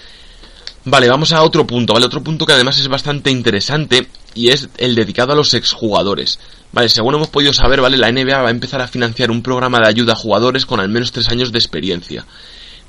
Vale, 0.89 1.09
vamos 1.09 1.33
a 1.33 1.43
otro 1.43 1.67
punto, 1.67 1.91
¿vale? 1.91 2.05
Otro 2.05 2.23
punto 2.23 2.45
que 2.45 2.53
además 2.53 2.79
es 2.79 2.87
bastante 2.87 3.29
interesante 3.29 4.07
y 4.33 4.51
es 4.51 4.69
el 4.77 4.95
dedicado 4.95 5.33
a 5.33 5.35
los 5.35 5.53
exjugadores. 5.53 6.39
Vale, 6.71 6.87
según 6.87 7.15
hemos 7.15 7.27
podido 7.27 7.51
saber, 7.51 7.81
¿vale? 7.81 7.97
La 7.97 8.09
NBA 8.09 8.41
va 8.41 8.47
a 8.47 8.51
empezar 8.51 8.81
a 8.81 8.87
financiar 8.87 9.29
un 9.29 9.43
programa 9.43 9.79
de 9.79 9.89
ayuda 9.89 10.13
a 10.13 10.15
jugadores 10.15 10.65
con 10.65 10.79
al 10.79 10.87
menos 10.87 11.11
tres 11.11 11.27
años 11.27 11.51
de 11.51 11.59
experiencia. 11.59 12.25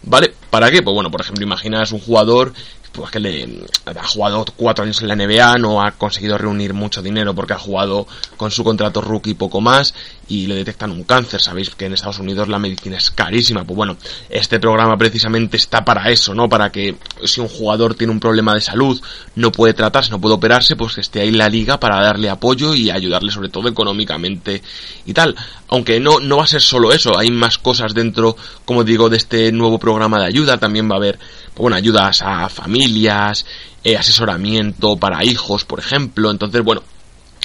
¿Vale? 0.05 0.33
¿Para 0.49 0.71
qué? 0.71 0.81
Pues 0.81 0.95
bueno, 0.95 1.11
por 1.11 1.23
ejemplo, 1.23 1.43
imaginas 1.43 1.91
un 1.91 1.99
jugador 1.99 2.53
pues 2.93 3.11
que 3.11 3.19
le 3.19 3.67
ha 3.85 4.07
jugado 4.07 4.45
cuatro 4.57 4.85
años 4.85 5.03
en 5.03 5.09
la 5.09 5.17
NBA, 5.17 5.59
no 5.59 5.83
ha 5.83 5.91
conseguido 5.91 6.39
reunir 6.39 6.75
mucho 6.75 7.03
dinero 7.03 7.35
porque 7.35 7.55
ha 7.55 7.59
jugado 7.59 8.07
con 8.37 8.53
su 8.53 8.63
contrato 8.63 9.01
rookie 9.01 9.35
poco 9.35 9.61
más 9.61 9.93
y 10.29 10.47
le 10.47 10.55
detectan 10.55 10.91
un 10.91 11.05
cáncer. 11.05 11.41
Sabéis 11.41 11.71
que 11.71 11.87
en 11.87 11.95
Estados 11.95 12.19
Unidos 12.19 12.49
la 12.49 12.59
medicina 12.59 12.97
es 12.97 13.11
carísima. 13.11 13.65
Pues 13.65 13.77
bueno, 13.77 13.97
este 14.29 14.61
programa 14.61 14.97
precisamente 14.97 15.57
está 15.57 15.85
para 15.85 16.11
eso, 16.11 16.35
¿no? 16.35 16.49
Para 16.49 16.71
que 16.71 16.97
si 17.25 17.41
un 17.41 17.49
jugador 17.49 17.95
tiene 17.95 18.13
un 18.13 18.21
problema 18.21 18.55
de 18.55 18.61
salud, 18.61 19.01
no 19.35 19.51
puede 19.51 19.73
tratarse, 19.75 20.11
no 20.11 20.21
puede 20.21 20.35
operarse, 20.35 20.77
pues 20.77 20.95
que 20.95 21.01
esté 21.01 21.21
ahí 21.21 21.31
la 21.31 21.49
liga 21.49 21.81
para 21.81 22.01
darle 22.03 22.29
apoyo 22.29 22.75
y 22.75 22.91
ayudarle 22.91 23.33
sobre 23.33 23.49
todo 23.49 23.69
económicamente 23.69 24.63
y 25.07 25.13
tal. 25.15 25.35
Aunque 25.69 25.99
no, 25.99 26.21
no 26.21 26.37
va 26.37 26.45
a 26.45 26.49
ser 26.49 26.63
solo 26.63 26.93
eso, 26.93 27.19
hay 27.19 27.31
más 27.31 27.59
cosas 27.59 27.95
dentro, 27.95 28.37
como 28.65 28.85
digo, 28.85 29.09
de 29.09 29.17
este 29.17 29.51
nuevo 29.53 29.79
programa 29.79 30.21
de 30.21 30.27
ayuda. 30.27 30.59
También 30.59 30.91
va 30.91 30.95
a 30.95 30.99
haber, 30.99 31.19
pues 31.19 31.59
bueno, 31.59 31.77
ayudas 31.77 32.23
a 32.23 32.49
familias, 32.49 33.47
eh, 33.83 33.97
asesoramiento 33.97 34.97
para 34.97 35.25
hijos, 35.25 35.65
por 35.65 35.79
ejemplo. 35.79 36.31
Entonces, 36.31 36.63
bueno, 36.63 36.83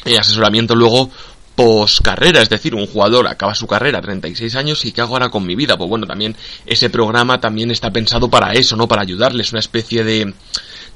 eh, 0.05 0.17
asesoramiento 0.17 0.75
luego 0.75 1.09
poscarrera, 1.55 2.41
es 2.41 2.50
decir, 2.50 2.74
un 2.74 2.88
jugador 2.88 3.27
acaba 3.27 3.53
su 3.53 3.67
carrera 3.67 4.00
a 4.00 4.01
36 4.01 4.55
años 4.55 4.83
y 4.86 4.91
¿qué 4.91 5.01
hago 5.01 5.13
ahora 5.13 5.29
con 5.29 5.45
mi 5.45 5.55
vida? 5.55 5.77
Pues 5.77 5.89
bueno, 5.89 6.07
también 6.07 6.36
ese 6.65 6.89
programa 6.89 7.39
también 7.39 7.72
está 7.72 7.91
pensado 7.91 8.29
para 8.29 8.53
eso, 8.53 8.75
¿no? 8.75 8.88
Para 8.88 9.03
ayudarles, 9.03 9.51
una 9.51 9.60
especie 9.60 10.03
de 10.03 10.33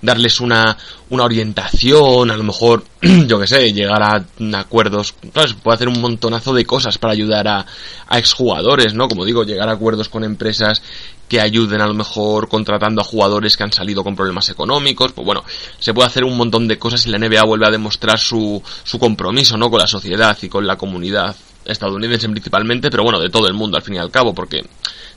darles 0.01 0.39
una, 0.39 0.77
una 1.09 1.23
orientación, 1.23 2.29
a 2.29 2.37
lo 2.37 2.43
mejor, 2.43 2.83
yo 3.27 3.39
que 3.39 3.47
sé, 3.47 3.71
llegar 3.73 4.01
a 4.03 4.25
acuerdos, 4.59 5.13
claro, 5.33 5.47
se 5.47 5.55
puede 5.55 5.75
hacer 5.75 5.87
un 5.87 6.01
montonazo 6.01 6.53
de 6.53 6.65
cosas 6.65 6.97
para 6.97 7.13
ayudar 7.13 7.47
a, 7.47 7.65
a 8.07 8.19
exjugadores, 8.19 8.93
¿no? 8.93 9.07
Como 9.07 9.25
digo, 9.25 9.43
llegar 9.43 9.69
a 9.69 9.73
acuerdos 9.73 10.09
con 10.09 10.23
empresas 10.23 10.81
que 11.27 11.41
ayuden 11.41 11.81
a 11.81 11.87
lo 11.87 11.93
mejor 11.93 12.47
contratando 12.47 13.01
a 13.01 13.03
jugadores 13.03 13.57
que 13.57 13.63
han 13.63 13.71
salido 13.71 14.03
con 14.03 14.15
problemas 14.15 14.49
económicos, 14.49 15.11
pues 15.11 15.25
bueno, 15.25 15.43
se 15.79 15.93
puede 15.93 16.07
hacer 16.07 16.23
un 16.23 16.37
montón 16.37 16.67
de 16.67 16.79
cosas 16.79 17.05
y 17.05 17.09
la 17.09 17.17
NBA 17.17 17.43
vuelve 17.43 17.67
a 17.67 17.71
demostrar 17.71 18.17
su, 18.17 18.61
su 18.83 18.97
compromiso, 18.97 19.57
¿no? 19.57 19.69
Con 19.69 19.79
la 19.79 19.87
sociedad 19.87 20.37
y 20.41 20.49
con 20.49 20.65
la 20.65 20.77
comunidad 20.77 21.35
estadounidense 21.65 22.29
principalmente, 22.29 22.89
pero 22.89 23.03
bueno, 23.03 23.19
de 23.19 23.29
todo 23.29 23.47
el 23.47 23.53
mundo 23.53 23.77
al 23.77 23.83
fin 23.83 23.95
y 23.95 23.97
al 23.97 24.09
cabo, 24.09 24.33
porque 24.33 24.63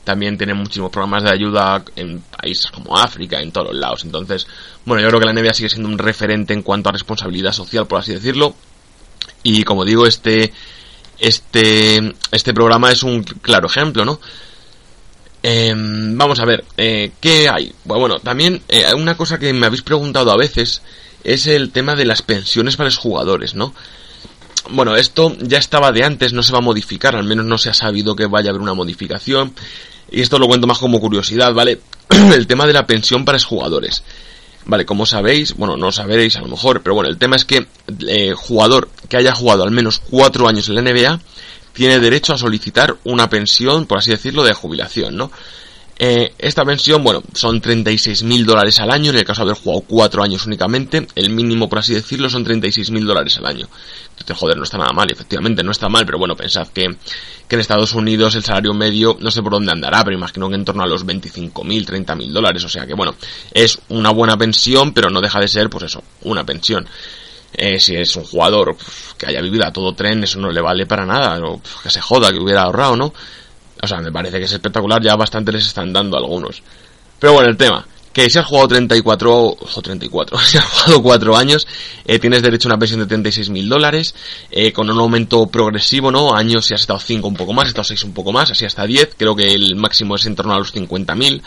también 0.04 0.36
tiene 0.36 0.54
muchísimos 0.54 0.90
programas 0.90 1.22
de 1.22 1.30
ayuda 1.30 1.84
en 1.94 2.20
países 2.20 2.70
como 2.70 2.98
África, 2.98 3.40
en 3.40 3.52
todos 3.52 3.68
los 3.68 3.76
lados. 3.76 4.04
Entonces, 4.04 4.46
bueno, 4.84 5.02
yo 5.02 5.08
creo 5.08 5.20
que 5.20 5.26
la 5.26 5.32
NBA 5.32 5.54
sigue 5.54 5.68
siendo 5.68 5.88
un 5.88 5.98
referente 5.98 6.52
en 6.52 6.62
cuanto 6.62 6.88
a 6.88 6.92
responsabilidad 6.92 7.52
social, 7.52 7.86
por 7.86 8.00
así 8.00 8.12
decirlo. 8.12 8.54
Y 9.42 9.62
como 9.62 9.84
digo, 9.84 10.06
este, 10.06 10.52
este, 11.18 12.14
este 12.32 12.54
programa 12.54 12.90
es 12.90 13.02
un 13.02 13.22
claro 13.22 13.68
ejemplo, 13.68 14.04
¿no? 14.04 14.20
Em, 15.42 16.18
vamos 16.18 16.38
a 16.40 16.44
ver, 16.44 16.64
eh, 16.76 17.12
¿qué 17.20 17.48
hay? 17.48 17.72
Bueno, 17.84 18.20
también 18.20 18.62
eh, 18.68 18.84
una 18.94 19.16
cosa 19.16 19.38
que 19.38 19.52
me 19.52 19.66
habéis 19.66 19.82
preguntado 19.82 20.30
a 20.30 20.36
veces 20.36 20.82
es 21.24 21.46
el 21.46 21.70
tema 21.70 21.96
de 21.96 22.04
las 22.04 22.22
pensiones 22.22 22.76
para 22.76 22.88
los 22.88 22.98
jugadores, 22.98 23.54
¿no? 23.54 23.74
Bueno, 24.70 24.96
esto 24.96 25.34
ya 25.40 25.58
estaba 25.58 25.92
de 25.92 26.04
antes, 26.04 26.32
no 26.32 26.42
se 26.42 26.52
va 26.52 26.58
a 26.58 26.62
modificar, 26.62 27.16
al 27.16 27.24
menos 27.24 27.46
no 27.46 27.56
se 27.56 27.70
ha 27.70 27.74
sabido 27.74 28.14
que 28.14 28.26
vaya 28.26 28.48
a 28.48 28.50
haber 28.50 28.60
una 28.60 28.74
modificación. 28.74 29.54
Y 30.10 30.20
esto 30.20 30.38
lo 30.38 30.48
cuento 30.48 30.66
más 30.66 30.78
como 30.78 31.00
curiosidad, 31.00 31.54
¿vale? 31.54 31.80
el 32.34 32.46
tema 32.46 32.66
de 32.66 32.74
la 32.74 32.86
pensión 32.86 33.24
para 33.24 33.36
los 33.36 33.44
jugadores. 33.44 34.02
Vale, 34.66 34.84
como 34.84 35.06
sabéis, 35.06 35.54
bueno, 35.56 35.76
no 35.76 35.90
sabéis 35.90 36.36
a 36.36 36.42
lo 36.42 36.48
mejor, 36.48 36.82
pero 36.82 36.94
bueno, 36.94 37.08
el 37.08 37.16
tema 37.16 37.36
es 37.36 37.46
que 37.46 37.66
eh, 38.06 38.34
jugador 38.36 38.90
que 39.08 39.16
haya 39.16 39.34
jugado 39.34 39.62
al 39.62 39.70
menos 39.70 40.00
cuatro 40.10 40.46
años 40.46 40.68
en 40.68 40.74
la 40.74 40.82
NBA 40.82 41.20
tiene 41.80 41.98
derecho 41.98 42.34
a 42.34 42.36
solicitar 42.36 42.98
una 43.04 43.30
pensión, 43.30 43.86
por 43.86 43.96
así 43.96 44.10
decirlo, 44.10 44.44
de 44.44 44.52
jubilación, 44.52 45.16
¿no? 45.16 45.32
Eh, 45.98 46.34
esta 46.36 46.62
pensión, 46.62 47.02
bueno, 47.02 47.22
son 47.32 47.62
36.000 47.62 48.44
dólares 48.44 48.78
al 48.80 48.90
año, 48.90 49.12
en 49.12 49.16
el 49.16 49.24
caso 49.24 49.46
de 49.46 49.52
haber 49.52 49.62
jugado 49.62 49.84
4 49.88 50.22
años 50.22 50.44
únicamente, 50.44 51.06
el 51.14 51.30
mínimo, 51.30 51.70
por 51.70 51.78
así 51.78 51.94
decirlo, 51.94 52.28
son 52.28 52.44
36.000 52.44 53.02
dólares 53.06 53.38
al 53.38 53.46
año. 53.46 53.66
Entonces, 54.10 54.36
joder, 54.36 54.58
no 54.58 54.64
está 54.64 54.76
nada 54.76 54.92
mal, 54.92 55.10
efectivamente, 55.10 55.62
no 55.62 55.70
está 55.70 55.88
mal, 55.88 56.04
pero 56.04 56.18
bueno, 56.18 56.36
pensad 56.36 56.68
que, 56.68 56.86
que 57.48 57.54
en 57.54 57.60
Estados 57.60 57.94
Unidos 57.94 58.34
el 58.34 58.44
salario 58.44 58.74
medio, 58.74 59.16
no 59.18 59.30
sé 59.30 59.40
por 59.40 59.52
dónde 59.52 59.72
andará, 59.72 60.04
pero 60.04 60.14
imagino 60.14 60.50
que 60.50 60.56
en 60.56 60.66
torno 60.66 60.82
a 60.82 60.86
los 60.86 61.06
25.000, 61.06 61.86
30.000 61.86 62.30
dólares, 62.30 62.62
o 62.62 62.68
sea 62.68 62.86
que 62.86 62.92
bueno, 62.92 63.14
es 63.54 63.78
una 63.88 64.10
buena 64.10 64.36
pensión, 64.36 64.92
pero 64.92 65.08
no 65.08 65.22
deja 65.22 65.40
de 65.40 65.48
ser, 65.48 65.70
pues 65.70 65.84
eso, 65.84 66.04
una 66.24 66.44
pensión. 66.44 66.86
Eh, 67.52 67.80
si 67.80 67.96
es 67.96 68.14
un 68.16 68.24
jugador 68.24 68.76
que 69.18 69.26
haya 69.26 69.40
vivido 69.40 69.66
a 69.66 69.72
todo 69.72 69.94
tren, 69.94 70.22
eso 70.22 70.38
no 70.38 70.50
le 70.50 70.60
vale 70.60 70.86
para 70.86 71.04
nada, 71.04 71.38
o 71.44 71.60
que 71.82 71.90
se 71.90 72.00
joda, 72.00 72.30
que 72.30 72.38
hubiera 72.38 72.62
ahorrado, 72.62 72.96
¿no? 72.96 73.12
O 73.82 73.86
sea, 73.86 74.00
me 74.00 74.12
parece 74.12 74.38
que 74.38 74.44
es 74.44 74.52
espectacular, 74.52 75.02
ya 75.02 75.16
bastante 75.16 75.52
les 75.52 75.66
están 75.66 75.92
dando 75.92 76.16
algunos. 76.16 76.62
Pero 77.18 77.34
bueno, 77.34 77.48
el 77.48 77.56
tema, 77.56 77.86
que 78.12 78.28
si 78.28 78.38
has 78.38 78.46
jugado 78.46 78.68
34 78.68 79.32
o 79.32 79.82
34, 79.82 80.38
si 80.38 80.58
has 80.58 80.64
jugado 80.64 81.02
4 81.02 81.36
años, 81.36 81.66
eh, 82.04 82.18
tienes 82.18 82.42
derecho 82.42 82.68
a 82.68 82.72
una 82.72 82.78
pensión 82.78 83.00
de 83.00 83.06
36 83.06 83.50
mil 83.50 83.68
dólares, 83.68 84.14
eh, 84.50 84.72
con 84.72 84.90
un 84.90 84.98
aumento 84.98 85.46
progresivo, 85.46 86.10
¿no? 86.10 86.34
Años 86.34 86.66
si 86.66 86.74
has 86.74 86.82
estado 86.82 86.98
5 86.98 87.26
un 87.26 87.34
poco 87.34 87.52
más, 87.52 87.64
has 87.64 87.68
estado 87.70 87.84
6 87.84 88.04
un 88.04 88.12
poco 88.12 88.32
más, 88.32 88.50
así 88.50 88.64
hasta 88.64 88.86
10, 88.86 89.14
creo 89.16 89.36
que 89.36 89.52
el 89.52 89.76
máximo 89.76 90.16
es 90.16 90.26
en 90.26 90.36
torno 90.36 90.54
a 90.54 90.58
los 90.58 90.72
50 90.72 91.14
mil. 91.14 91.42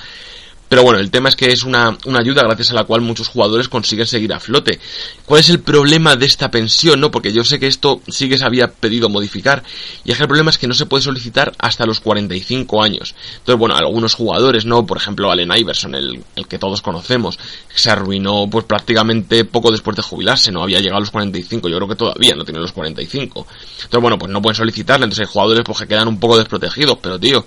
Pero 0.73 0.81
bueno, 0.81 0.99
el 0.99 1.11
tema 1.11 1.29
es 1.29 1.35
que 1.35 1.51
es 1.51 1.61
una, 1.61 1.95
una, 2.07 2.17
ayuda 2.17 2.41
gracias 2.41 2.71
a 2.71 2.73
la 2.73 2.85
cual 2.85 3.01
muchos 3.01 3.27
jugadores 3.27 3.69
consiguen 3.69 4.07
seguir 4.07 4.33
a 4.33 4.39
flote. 4.39 4.79
¿Cuál 5.23 5.41
es 5.41 5.49
el 5.51 5.59
problema 5.59 6.15
de 6.15 6.25
esta 6.25 6.49
pensión? 6.49 6.99
No, 6.99 7.12
porque 7.12 7.31
yo 7.31 7.43
sé 7.43 7.59
que 7.59 7.67
esto 7.67 8.01
sí 8.07 8.27
que 8.27 8.39
se 8.39 8.45
había 8.47 8.71
pedido 8.71 9.07
modificar. 9.07 9.62
Y 10.03 10.09
es 10.09 10.17
que 10.17 10.23
el 10.23 10.27
problema 10.27 10.49
es 10.49 10.57
que 10.57 10.65
no 10.65 10.73
se 10.73 10.88
puede 10.88 11.03
solicitar 11.03 11.51
hasta 11.59 11.86
los 11.86 11.99
45 11.99 12.81
años. 12.81 13.13
Entonces, 13.38 13.59
bueno, 13.59 13.75
algunos 13.75 14.15
jugadores, 14.15 14.65
¿no? 14.65 14.83
Por 14.83 14.97
ejemplo, 14.97 15.29
Allen 15.29 15.55
Iverson, 15.55 15.93
el, 15.93 16.23
que 16.49 16.57
todos 16.57 16.81
conocemos, 16.81 17.38
se 17.75 17.91
arruinó 17.91 18.49
pues 18.49 18.65
prácticamente 18.65 19.45
poco 19.45 19.71
después 19.71 19.95
de 19.95 20.01
jubilarse, 20.01 20.51
no 20.51 20.63
había 20.63 20.79
llegado 20.79 20.97
a 20.97 21.01
los 21.01 21.12
45. 21.12 21.69
Yo 21.69 21.75
creo 21.75 21.88
que 21.88 21.95
todavía 21.95 22.33
no 22.33 22.45
tiene 22.45 22.59
los 22.59 22.71
45. 22.71 23.45
Entonces, 23.75 24.01
bueno, 24.01 24.17
pues 24.17 24.31
no 24.31 24.41
pueden 24.41 24.55
solicitarle. 24.55 25.03
Entonces 25.03 25.27
hay 25.27 25.31
jugadores 25.31 25.62
pues, 25.63 25.77
que 25.77 25.86
quedan 25.86 26.07
un 26.07 26.19
poco 26.19 26.36
desprotegidos. 26.36 26.97
Pero, 26.99 27.19
tío, 27.19 27.45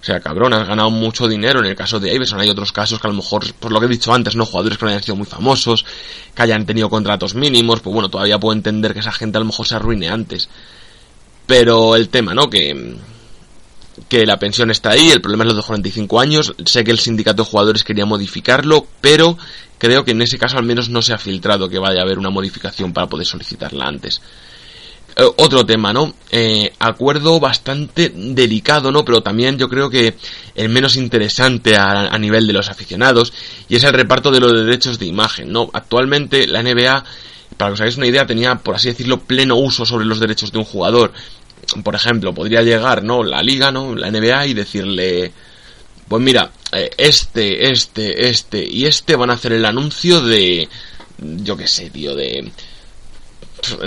o 0.00 0.04
sea, 0.04 0.18
cabrón, 0.20 0.54
has 0.54 0.66
ganado 0.66 0.90
mucho 0.90 1.28
dinero 1.28 1.60
en 1.60 1.66
el 1.66 1.76
caso 1.76 2.00
de 2.00 2.14
Iverson. 2.14 2.40
Hay 2.40 2.48
otros 2.48 2.72
casos 2.72 2.98
que 2.98 3.06
a 3.06 3.10
lo 3.10 3.16
mejor, 3.16 3.52
por 3.54 3.70
lo 3.70 3.80
que 3.80 3.86
he 3.86 3.88
dicho 3.88 4.14
antes, 4.14 4.34
¿no? 4.34 4.46
Jugadores 4.46 4.78
que 4.78 4.84
no 4.86 4.90
hayan 4.90 5.02
sido 5.02 5.16
muy 5.16 5.26
famosos, 5.26 5.84
que 6.34 6.42
hayan 6.42 6.64
tenido 6.64 6.88
contratos 6.88 7.34
mínimos, 7.34 7.80
pues 7.80 7.92
bueno, 7.92 8.08
todavía 8.08 8.38
puedo 8.38 8.54
entender 8.54 8.94
que 8.94 9.00
esa 9.00 9.12
gente 9.12 9.36
a 9.36 9.40
lo 9.40 9.46
mejor 9.46 9.66
se 9.66 9.74
arruine 9.74 10.08
antes. 10.08 10.48
Pero 11.46 11.96
el 11.96 12.08
tema, 12.08 12.32
¿no? 12.32 12.48
Que, 12.48 12.96
que 14.08 14.24
la 14.24 14.38
pensión 14.38 14.70
está 14.70 14.90
ahí, 14.92 15.10
el 15.10 15.20
problema 15.20 15.44
es 15.44 15.48
los 15.48 15.56
de 15.58 15.66
45 15.66 16.18
años. 16.20 16.54
Sé 16.64 16.82
que 16.82 16.92
el 16.92 16.98
sindicato 16.98 17.42
de 17.42 17.50
jugadores 17.50 17.84
quería 17.84 18.06
modificarlo, 18.06 18.86
pero 19.02 19.36
creo 19.76 20.06
que 20.06 20.12
en 20.12 20.22
ese 20.22 20.38
caso 20.38 20.56
al 20.56 20.64
menos 20.64 20.88
no 20.88 21.02
se 21.02 21.12
ha 21.12 21.18
filtrado 21.18 21.68
que 21.68 21.78
vaya 21.78 22.00
a 22.00 22.04
haber 22.04 22.18
una 22.18 22.30
modificación 22.30 22.94
para 22.94 23.06
poder 23.06 23.26
solicitarla 23.26 23.86
antes. 23.86 24.22
Eh, 25.20 25.30
otro 25.36 25.66
tema, 25.66 25.92
¿no? 25.92 26.14
Eh, 26.30 26.72
acuerdo 26.78 27.38
bastante 27.38 28.08
delicado, 28.08 28.90
¿no? 28.90 29.04
Pero 29.04 29.22
también 29.22 29.58
yo 29.58 29.68
creo 29.68 29.90
que 29.90 30.14
el 30.54 30.70
menos 30.70 30.96
interesante 30.96 31.76
a, 31.76 32.16
nivel 32.16 32.46
de 32.46 32.54
los 32.54 32.70
aficionados 32.70 33.30
y 33.68 33.76
es 33.76 33.84
el 33.84 33.92
reparto 33.92 34.30
de 34.30 34.40
los 34.40 34.64
derechos 34.64 34.98
de 34.98 35.04
imagen, 35.04 35.52
¿no? 35.52 35.68
Actualmente 35.74 36.46
la 36.46 36.62
NBA, 36.62 37.04
para 37.58 37.68
que 37.68 37.74
os 37.74 37.80
hagáis 37.80 37.98
una 37.98 38.06
idea, 38.06 38.26
tenía, 38.26 38.54
por 38.54 38.76
así 38.76 38.88
decirlo, 38.88 39.20
pleno 39.20 39.56
uso 39.56 39.84
sobre 39.84 40.06
los 40.06 40.20
derechos 40.20 40.52
de 40.52 40.58
un 40.58 40.64
jugador. 40.64 41.12
Por 41.84 41.94
ejemplo, 41.94 42.32
podría 42.32 42.62
llegar, 42.62 43.04
¿no? 43.04 43.22
La 43.22 43.42
liga, 43.42 43.70
¿no? 43.70 43.94
La 43.94 44.10
NBA 44.10 44.46
y 44.46 44.54
decirle, 44.54 45.32
pues 46.08 46.22
mira, 46.22 46.50
eh, 46.72 46.88
este, 46.96 47.70
este, 47.70 48.30
este 48.30 48.64
y 48.64 48.86
este 48.86 49.16
van 49.16 49.28
a 49.28 49.34
hacer 49.34 49.52
el 49.52 49.66
anuncio 49.66 50.22
de, 50.22 50.66
yo 51.18 51.58
qué 51.58 51.66
sé, 51.66 51.90
tío, 51.90 52.14
de 52.14 52.50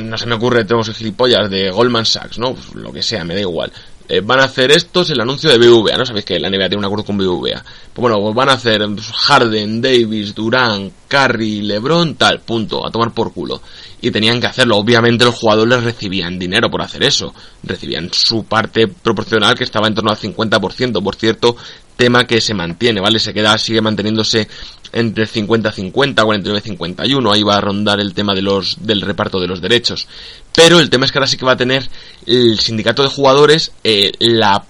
no 0.01 0.17
se 0.17 0.25
me 0.25 0.35
ocurre, 0.35 0.65
tenemos 0.65 0.89
gilipollas 0.91 1.49
de 1.49 1.71
Goldman 1.71 2.05
Sachs, 2.05 2.39
¿no? 2.39 2.53
Pues 2.53 2.73
lo 2.75 2.91
que 2.91 3.01
sea, 3.03 3.23
me 3.23 3.35
da 3.35 3.41
igual. 3.41 3.71
Eh, 4.09 4.21
van 4.21 4.41
a 4.41 4.43
hacer 4.43 4.69
estos 4.71 5.09
el 5.11 5.21
anuncio 5.21 5.49
de 5.49 5.57
BVA, 5.57 5.97
¿no? 5.97 6.05
Sabéis 6.05 6.25
que 6.25 6.39
la 6.39 6.49
NBA 6.49 6.67
tiene 6.67 6.77
un 6.77 6.85
acuerdo 6.85 7.05
con 7.05 7.17
BVA. 7.17 7.63
Pues 7.63 8.01
bueno, 8.01 8.19
pues 8.19 8.35
van 8.35 8.49
a 8.49 8.53
hacer 8.53 8.85
Harden, 9.15 9.81
Davis, 9.81 10.35
Durán, 10.35 10.91
Curry, 11.07 11.61
LeBron, 11.61 12.15
tal, 12.15 12.41
punto, 12.41 12.85
a 12.85 12.91
tomar 12.91 13.13
por 13.13 13.33
culo. 13.33 13.61
Y 14.01 14.11
tenían 14.11 14.41
que 14.41 14.47
hacerlo. 14.47 14.77
Obviamente 14.77 15.23
los 15.23 15.35
jugadores 15.35 15.83
recibían 15.83 16.37
dinero 16.37 16.69
por 16.69 16.81
hacer 16.81 17.03
eso. 17.03 17.33
Recibían 17.63 18.09
su 18.11 18.43
parte 18.43 18.87
proporcional 18.87 19.55
que 19.55 19.63
estaba 19.63 19.87
en 19.87 19.95
torno 19.95 20.11
al 20.11 20.17
50%. 20.17 21.01
Por 21.01 21.15
cierto, 21.15 21.55
tema 21.95 22.27
que 22.27 22.41
se 22.41 22.53
mantiene, 22.53 22.99
¿vale? 22.99 23.19
Se 23.19 23.33
queda, 23.33 23.57
sigue 23.57 23.79
manteniéndose 23.79 24.49
entre 24.93 25.25
50-50, 25.25 26.15
49-51, 26.15 27.33
ahí 27.33 27.43
va 27.43 27.57
a 27.57 27.61
rondar 27.61 27.99
el 27.99 28.13
tema 28.13 28.33
de 28.33 28.43
los, 28.43 28.77
del 28.85 29.01
reparto 29.01 29.39
de 29.39 29.47
los 29.47 29.59
derechos. 29.59 30.07
Pero 30.55 30.79
el 30.79 30.89
tema 30.89 31.05
es 31.05 31.11
que 31.11 31.17
ahora 31.17 31.27
sí 31.27 31.35
que 31.35 31.45
va 31.45 31.53
a 31.53 31.57
tener 31.57 31.89
el 32.27 32.59
sindicato 32.59 33.01
de 33.01 33.09
jugadores 33.09 33.71
eh, 33.83 34.11
la, 34.19 34.63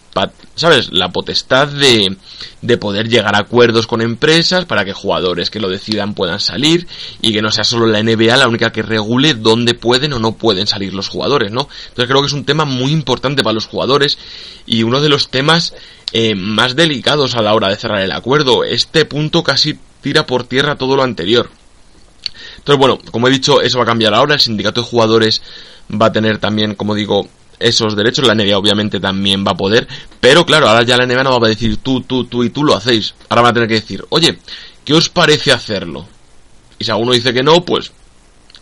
¿sabes? 0.55 0.93
La 0.93 1.09
potestad 1.09 1.67
de, 1.67 2.15
de 2.61 2.77
poder 2.77 3.09
llegar 3.09 3.35
a 3.35 3.39
acuerdos 3.39 3.85
con 3.85 4.01
empresas 4.01 4.63
para 4.63 4.85
que 4.85 4.93
jugadores 4.93 5.49
que 5.49 5.59
lo 5.59 5.69
decidan 5.69 6.13
puedan 6.13 6.39
salir 6.39 6.87
y 7.21 7.33
que 7.33 7.41
no 7.41 7.51
sea 7.51 7.65
solo 7.65 7.85
la 7.85 8.01
NBA 8.01 8.37
la 8.37 8.47
única 8.47 8.71
que 8.71 8.81
regule 8.81 9.33
dónde 9.33 9.73
pueden 9.73 10.13
o 10.13 10.19
no 10.19 10.37
pueden 10.37 10.67
salir 10.67 10.93
los 10.93 11.09
jugadores, 11.09 11.51
¿no? 11.51 11.67
Entonces 11.89 12.07
creo 12.07 12.21
que 12.21 12.27
es 12.27 12.33
un 12.33 12.45
tema 12.45 12.63
muy 12.63 12.91
importante 12.91 13.43
para 13.43 13.53
los 13.53 13.67
jugadores 13.67 14.17
y 14.65 14.83
uno 14.83 15.01
de 15.01 15.09
los 15.09 15.29
temas 15.29 15.73
eh, 16.13 16.35
más 16.35 16.75
delicados 16.77 17.35
a 17.35 17.41
la 17.41 17.53
hora 17.53 17.69
de 17.69 17.75
cerrar 17.75 18.01
el 18.01 18.11
acuerdo. 18.13 18.63
Este 18.63 19.03
punto 19.03 19.43
casi 19.43 19.77
tira 20.03 20.27
por 20.27 20.43
tierra 20.43 20.75
todo 20.75 20.95
lo 20.95 21.01
anterior. 21.03 21.49
Entonces, 22.57 22.77
bueno, 22.77 22.99
como 23.11 23.27
he 23.27 23.31
dicho, 23.31 23.61
eso 23.61 23.77
va 23.79 23.83
a 23.83 23.87
cambiar 23.87 24.13
ahora. 24.13 24.35
El 24.35 24.39
sindicato 24.39 24.81
de 24.81 24.87
jugadores 24.87 25.41
va 25.89 26.07
a 26.07 26.11
tener 26.11 26.37
también, 26.37 26.75
como 26.75 26.93
digo, 26.93 27.27
esos 27.59 27.95
derechos. 27.95 28.27
La 28.27 28.35
NBA 28.35 28.57
obviamente 28.57 28.99
también 28.99 29.43
va 29.45 29.51
a 29.51 29.57
poder. 29.57 29.87
Pero 30.19 30.45
claro, 30.45 30.67
ahora 30.67 30.83
ya 30.83 30.97
la 30.97 31.05
NBA 31.05 31.23
no 31.23 31.39
va 31.39 31.47
a 31.47 31.49
decir 31.49 31.77
tú, 31.77 32.01
tú, 32.01 32.25
tú 32.25 32.43
y 32.43 32.49
tú 32.49 32.63
lo 32.63 32.75
hacéis. 32.75 33.15
Ahora 33.29 33.41
van 33.41 33.51
a 33.51 33.53
tener 33.53 33.69
que 33.69 33.75
decir, 33.75 34.05
oye, 34.09 34.37
¿qué 34.85 34.93
os 34.93 35.09
parece 35.09 35.51
hacerlo? 35.51 36.05
Y 36.77 36.85
si 36.85 36.91
alguno 36.91 37.13
dice 37.13 37.33
que 37.33 37.43
no, 37.43 37.63
pues 37.63 37.91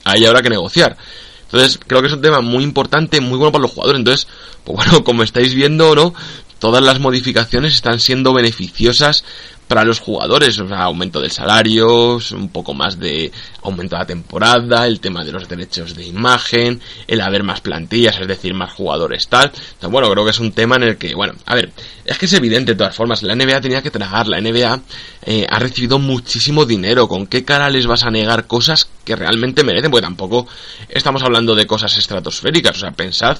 ahí 0.04 0.26
habrá 0.26 0.42
que 0.42 0.50
negociar. 0.50 0.96
Entonces, 1.44 1.80
creo 1.86 2.02
que 2.02 2.08
es 2.08 2.14
un 2.14 2.22
tema 2.22 2.40
muy 2.40 2.64
importante, 2.64 3.20
muy 3.20 3.38
bueno 3.38 3.52
para 3.52 3.64
los 3.64 3.72
jugadores. 3.72 4.00
Entonces, 4.00 4.28
pues 4.64 4.78
bueno, 4.86 5.04
como 5.04 5.24
estáis 5.24 5.54
viendo, 5.54 5.96
¿no? 5.96 6.14
Todas 6.62 6.84
las 6.84 7.00
modificaciones 7.00 7.74
están 7.74 8.00
siendo 8.00 8.36
beneficiosas 8.36 9.24
para 9.68 9.84
los 9.84 10.00
jugadores, 10.00 10.60
o 10.60 10.68
sea, 10.68 10.84
aumento 10.84 11.20
del 11.20 11.32
salario, 11.32 12.20
un 12.34 12.50
poco 12.50 12.76
más 12.76 13.00
de 13.00 13.32
aumento 13.64 13.96
de 13.96 14.02
la 14.02 14.06
temporada, 14.06 14.86
el 14.86 15.00
tema 15.00 15.24
de 15.24 15.32
los 15.32 15.50
derechos 15.50 15.96
de 15.96 16.06
imagen, 16.06 16.80
el 17.08 17.20
haber 17.20 17.42
más 17.42 17.62
plantillas, 17.62 18.20
es 18.20 18.28
decir, 18.28 18.54
más 18.54 18.74
jugadores 18.74 19.28
tal. 19.28 19.52
Bueno, 19.90 20.12
creo 20.12 20.24
que 20.24 20.30
es 20.30 20.40
un 20.40 20.52
tema 20.52 20.76
en 20.76 20.84
el 20.84 20.98
que, 20.98 21.16
bueno, 21.16 21.34
a 21.48 21.56
ver, 21.56 21.72
es 22.06 22.20
que 22.20 22.26
es 22.28 22.34
evidente 22.34 22.74
de 22.74 22.78
todas 22.78 22.96
formas, 22.96 23.24
la 23.24 23.34
NBA 23.34 23.60
tenía 23.60 23.82
que 23.82 23.90
tragar, 23.90 24.28
la 24.28 24.40
NBA 24.40 24.82
eh, 25.26 25.48
ha 25.50 25.58
recibido 25.58 25.98
muchísimo 25.98 26.66
dinero, 26.66 27.08
¿con 27.08 27.26
qué 27.26 27.44
cara 27.44 27.72
les 27.72 27.88
vas 27.88 28.04
a 28.04 28.12
negar 28.12 28.46
cosas 28.46 28.88
que 29.04 29.16
realmente 29.16 29.64
merecen? 29.64 29.90
Porque 29.90 30.06
tampoco 30.06 30.48
estamos 30.90 31.24
hablando 31.24 31.56
de 31.56 31.66
cosas 31.66 31.98
estratosféricas, 31.98 32.78
o 32.78 32.80
sea, 32.82 32.92
pensad 32.92 33.38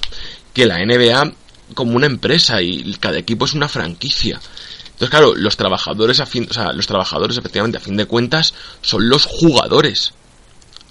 que 0.52 0.66
la 0.66 0.78
NBA 0.78 1.34
como 1.72 1.96
una 1.96 2.06
empresa 2.06 2.62
y 2.62 2.94
cada 3.00 3.18
equipo 3.18 3.44
es 3.44 3.54
una 3.54 3.68
franquicia. 3.68 4.40
Entonces, 5.02 5.10
claro, 5.10 5.34
los 5.34 5.56
trabajadores, 5.56 6.20
a 6.20 6.26
fin, 6.26 6.46
o 6.48 6.54
sea, 6.54 6.72
los 6.72 6.86
trabajadores 6.86 7.36
efectivamente 7.36 7.78
a 7.78 7.80
fin 7.80 7.96
de 7.96 8.06
cuentas 8.06 8.54
son 8.82 9.08
los 9.08 9.26
jugadores. 9.26 10.14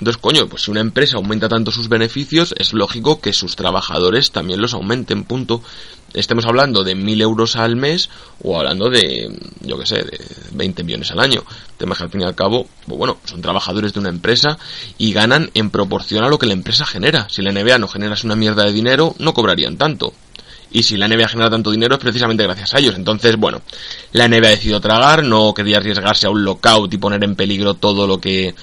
Entonces, 0.01 0.19
coño, 0.19 0.49
pues 0.49 0.63
si 0.63 0.71
una 0.71 0.79
empresa 0.79 1.17
aumenta 1.17 1.47
tanto 1.47 1.71
sus 1.71 1.87
beneficios, 1.87 2.55
es 2.57 2.73
lógico 2.73 3.21
que 3.21 3.33
sus 3.33 3.55
trabajadores 3.55 4.31
también 4.31 4.59
los 4.59 4.73
aumenten, 4.73 5.25
punto. 5.25 5.61
Estemos 6.15 6.45
hablando 6.45 6.83
de 6.83 6.95
mil 6.95 7.21
euros 7.21 7.55
al 7.55 7.75
mes 7.75 8.09
o 8.41 8.57
hablando 8.57 8.89
de, 8.89 9.29
yo 9.61 9.77
qué 9.77 9.85
sé, 9.85 9.97
de 9.97 10.19
20 10.53 10.83
millones 10.83 11.11
al 11.11 11.19
año. 11.19 11.43
Tema 11.77 11.95
que 11.95 12.03
al 12.03 12.09
fin 12.09 12.21
y 12.21 12.23
al 12.23 12.33
cabo, 12.33 12.67
pues 12.87 12.97
bueno, 12.97 13.17
son 13.25 13.43
trabajadores 13.43 13.93
de 13.93 13.99
una 13.99 14.09
empresa 14.09 14.57
y 14.97 15.13
ganan 15.13 15.51
en 15.53 15.69
proporción 15.69 16.23
a 16.23 16.29
lo 16.29 16.39
que 16.39 16.47
la 16.47 16.53
empresa 16.53 16.87
genera. 16.87 17.27
Si 17.29 17.43
la 17.43 17.51
NBA 17.51 17.77
no 17.77 17.87
genera 17.87 18.15
una 18.23 18.35
mierda 18.35 18.65
de 18.65 18.73
dinero, 18.73 19.15
no 19.19 19.35
cobrarían 19.35 19.77
tanto. 19.77 20.13
Y 20.71 20.83
si 20.83 20.97
la 20.97 21.07
NBA 21.07 21.27
genera 21.27 21.49
tanto 21.49 21.71
dinero 21.71 21.95
es 21.95 22.01
precisamente 22.01 22.43
gracias 22.43 22.73
a 22.73 22.79
ellos. 22.79 22.95
Entonces, 22.95 23.35
bueno, 23.35 23.61
la 24.13 24.27
NBA 24.27 24.47
ha 24.47 24.51
decidido 24.51 24.79
tragar, 24.79 25.23
no 25.23 25.53
quería 25.53 25.77
arriesgarse 25.77 26.27
a 26.27 26.29
un 26.29 26.43
lockout 26.43 26.93
y 26.93 26.97
poner 26.97 27.23
en 27.23 27.35
peligro 27.35 27.73
todo 27.73 28.07
lo 28.07 28.19
que 28.19 28.55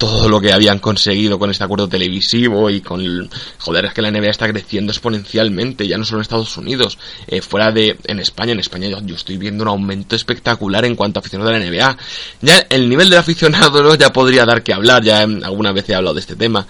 todo 0.00 0.30
lo 0.30 0.40
que 0.40 0.50
habían 0.50 0.78
conseguido 0.78 1.38
con 1.38 1.50
este 1.50 1.62
acuerdo 1.62 1.86
televisivo 1.86 2.70
y 2.70 2.80
con 2.80 3.28
joder 3.58 3.84
es 3.84 3.92
que 3.92 4.00
la 4.00 4.10
NBA 4.10 4.30
está 4.30 4.48
creciendo 4.48 4.92
exponencialmente 4.92 5.86
ya 5.86 5.98
no 5.98 6.06
solo 6.06 6.20
en 6.20 6.22
Estados 6.22 6.56
Unidos 6.56 6.96
eh, 7.26 7.42
fuera 7.42 7.70
de 7.70 7.98
en 8.06 8.18
España 8.18 8.52
en 8.52 8.60
España 8.60 8.88
yo, 8.88 9.14
estoy 9.14 9.36
viendo 9.36 9.62
un 9.62 9.68
aumento 9.68 10.16
espectacular 10.16 10.86
en 10.86 10.96
cuanto 10.96 11.18
a 11.18 11.20
aficionados 11.20 11.52
de 11.52 11.58
la 11.58 11.70
NBA 11.70 11.98
ya 12.40 12.66
el 12.70 12.88
nivel 12.88 13.10
de 13.10 13.18
aficionados 13.18 13.98
ya 13.98 14.10
podría 14.10 14.46
dar 14.46 14.62
que 14.62 14.72
hablar 14.72 15.04
ya 15.04 15.20
alguna 15.20 15.70
vez 15.72 15.86
he 15.90 15.94
hablado 15.94 16.14
de 16.14 16.20
este 16.20 16.34
tema 16.34 16.66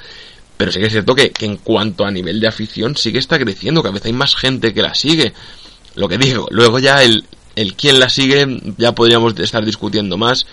pero 0.61 0.73
sí 0.73 0.79
que 0.79 0.89
es 0.89 0.93
cierto 0.93 1.15
que, 1.15 1.33
en 1.41 1.57
cuanto 1.57 2.05
a 2.05 2.11
nivel 2.11 2.39
de 2.39 2.47
afición 2.47 2.95
sigue 2.95 3.19
está 3.19 3.39
creciendo, 3.39 3.83
que 3.83 3.89
a 3.89 3.93
veces 3.93 4.09
hay 4.09 4.13
más 4.13 4.37
gente 4.37 4.75
que 4.75 4.83
la 4.83 4.93
sigue. 4.93 5.33
Lo 5.95 6.07
que 6.07 6.19
digo, 6.19 6.49
luego 6.51 6.79
ya 6.79 7.03
el, 7.03 7.25
el 7.57 7.73
quién 7.73 7.99
la 7.99 8.11
sigue 8.11 8.47
ya 8.77 8.95
podríamos 8.95 9.39
estar 9.39 9.65
discutiendo 9.65 10.19
más 10.19 10.45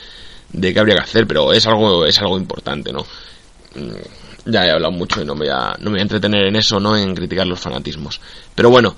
de 0.54 0.74
qué 0.74 0.80
habría 0.80 0.96
que 0.96 1.02
hacer, 1.02 1.28
pero 1.28 1.52
es 1.52 1.68
algo, 1.68 2.06
es 2.06 2.18
algo 2.20 2.38
importante, 2.38 2.94
¿no? 2.94 3.02
Mm, 3.76 4.50
ya 4.50 4.66
he 4.66 4.72
hablado 4.72 4.94
mucho 4.94 5.22
y 5.22 5.26
no 5.26 5.36
me 5.36 5.40
voy 5.40 5.50
a, 5.50 5.76
no 5.78 5.90
me 5.90 5.96
voy 5.96 6.00
a 6.00 6.04
entretener 6.04 6.46
en 6.46 6.56
eso, 6.56 6.80
¿no? 6.80 6.96
En 6.96 7.14
criticar 7.14 7.46
los 7.46 7.60
fanatismos. 7.60 8.22
Pero 8.56 8.70
bueno, 8.70 8.96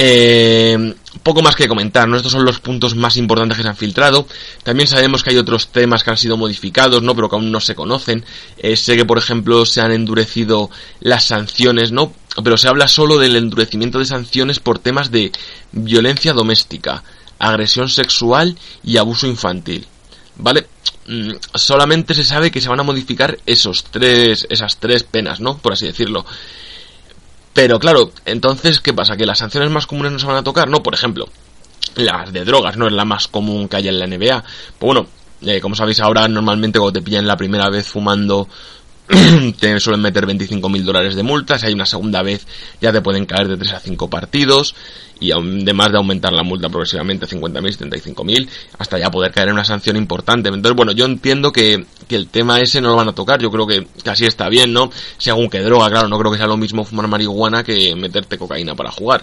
eh, 0.00 0.94
poco 1.24 1.42
más 1.42 1.56
que 1.56 1.66
comentar, 1.66 2.06
¿no? 2.06 2.16
Estos 2.16 2.30
son 2.30 2.44
los 2.44 2.60
puntos 2.60 2.94
más 2.94 3.16
importantes 3.16 3.56
que 3.56 3.64
se 3.64 3.68
han 3.68 3.76
filtrado. 3.76 4.28
También 4.62 4.86
sabemos 4.86 5.24
que 5.24 5.30
hay 5.30 5.38
otros 5.38 5.72
temas 5.72 6.04
que 6.04 6.10
han 6.10 6.16
sido 6.16 6.36
modificados, 6.36 7.02
¿no? 7.02 7.16
Pero 7.16 7.28
que 7.28 7.34
aún 7.34 7.50
no 7.50 7.58
se 7.58 7.74
conocen. 7.74 8.24
Eh, 8.58 8.76
sé 8.76 8.96
que, 8.96 9.04
por 9.04 9.18
ejemplo, 9.18 9.66
se 9.66 9.80
han 9.80 9.90
endurecido 9.90 10.70
las 11.00 11.24
sanciones, 11.24 11.90
¿no? 11.90 12.12
Pero 12.44 12.56
se 12.56 12.68
habla 12.68 12.86
solo 12.86 13.18
del 13.18 13.34
endurecimiento 13.34 13.98
de 13.98 14.04
sanciones 14.04 14.60
por 14.60 14.78
temas 14.78 15.10
de 15.10 15.32
violencia 15.72 16.32
doméstica, 16.32 17.02
agresión 17.40 17.88
sexual 17.88 18.56
y 18.84 18.98
abuso 18.98 19.26
infantil. 19.26 19.84
¿Vale? 20.36 20.68
Mm, 21.08 21.32
solamente 21.54 22.14
se 22.14 22.22
sabe 22.22 22.52
que 22.52 22.60
se 22.60 22.68
van 22.68 22.78
a 22.78 22.84
modificar 22.84 23.36
esos 23.46 23.82
tres, 23.82 24.46
esas 24.48 24.76
tres 24.76 25.02
penas, 25.02 25.40
¿no? 25.40 25.58
Por 25.58 25.72
así 25.72 25.86
decirlo. 25.86 26.24
Pero 27.52 27.78
claro, 27.78 28.12
entonces, 28.24 28.80
¿qué 28.80 28.92
pasa? 28.92 29.16
¿Que 29.16 29.26
las 29.26 29.38
sanciones 29.38 29.70
más 29.70 29.86
comunes 29.86 30.12
no 30.12 30.18
se 30.18 30.26
van 30.26 30.36
a 30.36 30.42
tocar? 30.42 30.68
No, 30.68 30.82
por 30.82 30.94
ejemplo, 30.94 31.28
las 31.96 32.32
de 32.32 32.44
drogas 32.44 32.76
no 32.76 32.86
es 32.86 32.92
la 32.92 33.04
más 33.04 33.28
común 33.28 33.68
que 33.68 33.76
hay 33.76 33.88
en 33.88 33.98
la 33.98 34.06
NBA. 34.06 34.42
Pues 34.78 34.86
bueno, 34.86 35.06
eh, 35.42 35.60
como 35.60 35.74
sabéis 35.74 36.00
ahora, 36.00 36.28
normalmente 36.28 36.78
cuando 36.78 36.98
te 36.98 37.04
pillan 37.04 37.26
la 37.26 37.36
primera 37.36 37.68
vez 37.70 37.86
fumando 37.86 38.48
te 39.60 39.80
suelen 39.80 40.02
meter 40.02 40.26
25.000 40.26 40.82
dólares 40.82 41.14
de 41.14 41.22
multa, 41.22 41.58
si 41.58 41.66
hay 41.66 41.72
una 41.72 41.86
segunda 41.86 42.22
vez 42.22 42.46
ya 42.80 42.92
te 42.92 43.00
pueden 43.00 43.24
caer 43.24 43.48
de 43.48 43.56
3 43.56 43.72
a 43.72 43.80
5 43.80 44.10
partidos 44.10 44.74
y 45.20 45.32
además 45.32 45.90
de 45.90 45.98
aumentar 45.98 46.32
la 46.32 46.42
multa 46.42 46.68
progresivamente 46.68 47.24
a 47.24 47.28
50.000, 47.28 47.90
75.000 48.04 48.48
hasta 48.78 48.98
ya 48.98 49.10
poder 49.10 49.32
caer 49.32 49.48
en 49.48 49.54
una 49.54 49.64
sanción 49.64 49.96
importante. 49.96 50.48
Entonces, 50.48 50.76
bueno, 50.76 50.92
yo 50.92 51.06
entiendo 51.06 51.50
que, 51.52 51.84
que, 52.06 52.16
el 52.16 52.28
tema 52.28 52.60
ese 52.60 52.80
no 52.80 52.90
lo 52.90 52.96
van 52.96 53.08
a 53.08 53.14
tocar, 53.14 53.40
yo 53.40 53.50
creo 53.50 53.66
que, 53.66 53.86
casi 54.04 54.26
está 54.26 54.48
bien, 54.48 54.72
¿no? 54.72 54.90
Según 55.16 55.48
que 55.48 55.60
droga, 55.60 55.90
claro, 55.90 56.08
no 56.08 56.18
creo 56.18 56.30
que 56.30 56.38
sea 56.38 56.46
lo 56.46 56.56
mismo 56.56 56.84
fumar 56.84 57.08
marihuana 57.08 57.64
que 57.64 57.96
meterte 57.96 58.38
cocaína 58.38 58.74
para 58.74 58.90
jugar 58.90 59.22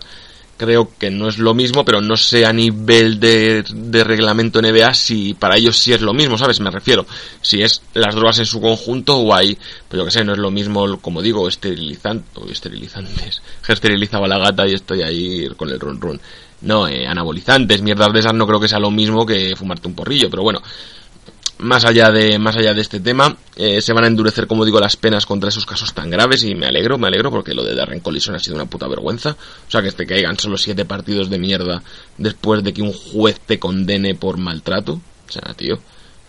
creo 0.57 0.89
que 0.97 1.11
no 1.11 1.27
es 1.27 1.37
lo 1.37 1.53
mismo, 1.53 1.83
pero 1.83 2.01
no 2.01 2.15
sé 2.15 2.45
a 2.45 2.53
nivel 2.53 3.19
de, 3.19 3.63
de, 3.73 4.03
reglamento 4.03 4.61
NBA 4.61 4.93
si 4.93 5.33
para 5.33 5.57
ellos 5.57 5.77
sí 5.77 5.93
es 5.93 6.01
lo 6.01 6.13
mismo, 6.13 6.37
¿sabes? 6.37 6.59
Me 6.59 6.71
refiero, 6.71 7.05
si 7.41 7.61
es 7.61 7.81
las 7.93 8.15
drogas 8.15 8.39
en 8.39 8.45
su 8.45 8.61
conjunto 8.61 9.17
o 9.17 9.33
hay, 9.33 9.57
pues 9.87 9.99
yo 9.99 10.05
que 10.05 10.11
sé, 10.11 10.23
no 10.23 10.33
es 10.33 10.37
lo 10.37 10.51
mismo, 10.51 10.99
como 10.99 11.21
digo, 11.21 11.47
esterilizante, 11.47 12.27
o 12.35 12.45
esterilizantes, 12.45 13.41
esterilizaba 13.67 14.27
la 14.27 14.37
gata 14.37 14.67
y 14.67 14.73
estoy 14.73 15.01
ahí 15.01 15.47
con 15.55 15.69
el 15.69 15.79
run 15.79 15.99
run. 15.99 16.21
No, 16.61 16.87
eh, 16.87 17.05
anabolizantes, 17.05 17.81
mierdas 17.81 18.13
de 18.13 18.19
esas 18.19 18.33
no 18.33 18.47
creo 18.47 18.59
que 18.59 18.67
sea 18.67 18.79
lo 18.79 18.89
mismo 18.89 19.25
que 19.25 19.55
fumarte 19.55 19.87
un 19.87 19.93
porrillo, 19.93 20.29
pero 20.29 20.41
bueno, 20.41 20.61
más 21.57 21.85
allá 21.85 22.11
de 22.11 22.37
más 22.37 22.55
allá 22.57 22.73
de 22.73 22.81
este 22.81 22.99
tema 22.99 23.37
eh, 23.55 23.81
se 23.81 23.93
van 23.93 24.03
a 24.03 24.07
endurecer 24.07 24.45
como 24.45 24.65
digo 24.65 24.79
las 24.79 24.97
penas 24.97 25.25
contra 25.25 25.49
esos 25.49 25.65
casos 25.65 25.93
tan 25.93 26.09
graves 26.09 26.43
y 26.43 26.53
me 26.53 26.65
alegro 26.65 26.97
me 26.97 27.07
alegro 27.07 27.31
porque 27.31 27.53
lo 27.53 27.63
de 27.63 27.75
Darren 27.75 28.01
Collison 28.01 28.35
ha 28.35 28.39
sido 28.39 28.55
una 28.55 28.65
puta 28.65 28.87
vergüenza. 28.87 29.31
O 29.67 29.71
sea 29.71 29.81
que 29.81 29.91
te 29.91 30.05
caigan 30.05 30.37
solo 30.37 30.57
siete 30.57 30.85
partidos 30.85 31.29
de 31.29 31.39
mierda 31.39 31.81
después 32.17 32.63
de 32.63 32.73
que 32.73 32.81
un 32.81 32.93
juez 32.93 33.39
te 33.39 33.59
condene 33.59 34.15
por 34.15 34.37
maltrato. 34.37 34.93
O 35.27 35.31
sea 35.31 35.53
tío 35.53 35.79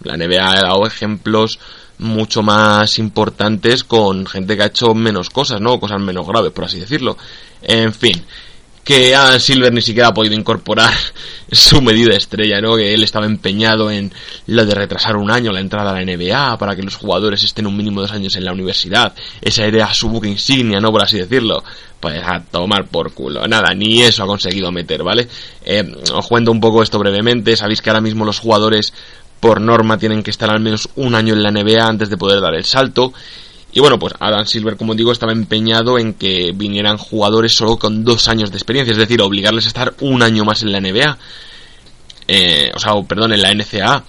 la 0.03 0.17
NBA 0.17 0.51
ha 0.51 0.63
dado 0.63 0.87
ejemplos 0.87 1.59
mucho 1.99 2.43
más 2.43 2.99
importantes 2.99 3.83
con 3.83 4.27
gente 4.27 4.57
que 4.57 4.63
ha 4.63 4.67
hecho 4.67 4.95
menos 4.95 5.31
cosas 5.31 5.61
no 5.61 5.81
cosas 5.81 6.01
menos 6.01 6.27
graves 6.27 6.53
por 6.53 6.65
así 6.65 6.79
decirlo. 6.79 7.17
En 7.63 7.93
fin 7.93 8.23
que 8.87 9.17
Adam 9.17 9.41
Silver 9.41 9.73
ni 9.73 9.83
siquiera 9.83 10.11
ha 10.11 10.15
podido 10.15 10.37
incorporar 10.37 10.93
su 11.51 11.83
medida 11.83 12.15
estrella, 12.15 12.61
¿no? 12.61 12.77
Que 12.77 12.95
él 12.95 13.03
estaba 13.03 13.27
empeñado 13.27 13.91
en 13.91 14.13
lo 14.47 14.65
de 14.65 14.77
retrasar 14.77 15.17
un 15.17 15.29
año 15.29 15.51
la 15.51 15.59
entrada 15.59 15.91
a 15.91 15.95
la 15.95 16.05
NBA 16.05 16.57
para 16.57 16.77
que 16.77 16.85
los 16.85 16.95
jugadores 16.95 17.43
estén 17.43 17.67
un 17.67 17.77
mínimo 17.77 18.01
dos 18.01 18.13
años 18.13 18.37
en 18.37 18.45
la 18.45 18.53
universidad. 18.53 19.13
Esa 19.43 19.65
era 19.65 19.93
su 19.93 20.09
buque 20.09 20.29
insignia, 20.29 20.79
¿no? 20.79 20.93
Por 20.93 21.03
así 21.03 21.19
decirlo. 21.19 21.65
Pues 21.99 22.23
a 22.23 22.41
tomar 22.41 22.87
por 22.87 23.13
culo. 23.13 23.49
Nada, 23.49 23.75
ni 23.75 24.03
eso 24.03 24.23
ha 24.23 24.27
conseguido 24.27 24.71
meter, 24.71 25.03
¿vale? 25.03 25.27
Eh, 25.65 25.83
os 26.15 26.29
cuento 26.29 26.53
un 26.53 26.61
poco 26.61 26.81
esto 26.81 27.01
brevemente. 27.01 27.57
Sabéis 27.57 27.83
que 27.83 27.91
ahora 27.91 28.01
mismo 28.01 28.25
los 28.25 28.39
jugadores 28.39 28.93
por 29.41 29.61
norma 29.61 29.99
tienen 29.99 30.23
que 30.23 30.31
estar 30.31 30.49
al 30.49 30.61
menos 30.61 30.89
un 30.95 31.17
año 31.17 31.35
en 31.35 31.43
la 31.43 31.51
NBA 31.51 31.85
antes 31.85 32.09
de 32.09 32.17
poder 32.17 32.41
dar 32.41 32.55
el 32.55 32.65
salto. 32.65 33.13
Y 33.77 33.81
bueno, 33.81 33.99
pues 33.99 34.15
Adam 34.21 34.47
Silver, 34.47 34.79
como 34.79 34.95
digo, 34.95 35.13
estaba 35.13 35.33
empeñado 35.33 35.99
en 35.99 36.15
que 36.15 36.53
vinieran 36.55 36.97
jugadores 36.97 37.55
solo 37.55 37.79
con 37.79 38.05
dos 38.05 38.27
años 38.27 38.51
de 38.51 38.57
experiencia, 38.57 38.93
es 38.93 38.97
decir, 38.97 39.21
obligarles 39.21 39.67
a 39.67 39.69
estar 39.69 39.95
un 40.01 40.23
año 40.23 40.47
más 40.47 40.63
en 40.63 40.73
la 40.73 40.81
NBA. 40.81 41.19
Eh, 42.27 42.73
o 42.75 42.79
sea, 42.79 42.95
perdón, 43.07 43.35
en 43.35 43.43
la 43.43 43.53
NCAA. 43.53 44.03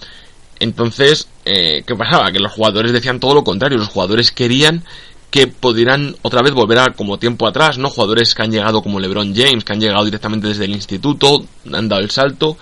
Entonces, 0.61 1.27
eh, 1.43 1.83
¿qué 1.85 1.95
pasaba? 1.97 2.31
Que 2.31 2.39
los 2.39 2.53
jugadores 2.53 2.93
decían 2.93 3.19
todo 3.19 3.33
lo 3.33 3.43
contrario. 3.43 3.77
Los 3.77 3.89
jugadores 3.89 4.31
querían 4.31 4.85
que 5.31 5.47
pudieran 5.47 6.15
otra 6.21 6.41
vez 6.41 6.53
volver 6.53 6.79
a 6.79 6.93
como 6.93 7.19
tiempo 7.19 7.45
atrás, 7.45 7.77
¿no? 7.77 7.89
Jugadores 7.89 8.33
que 8.33 8.43
han 8.43 8.53
llegado 8.53 8.81
como 8.81 9.01
LeBron 9.01 9.35
James, 9.35 9.65
que 9.65 9.73
han 9.73 9.81
llegado 9.81 10.05
directamente 10.05 10.47
desde 10.47 10.63
el 10.63 10.71
instituto, 10.71 11.45
han 11.73 11.89
dado 11.89 12.01
el 12.01 12.09
salto 12.09 12.55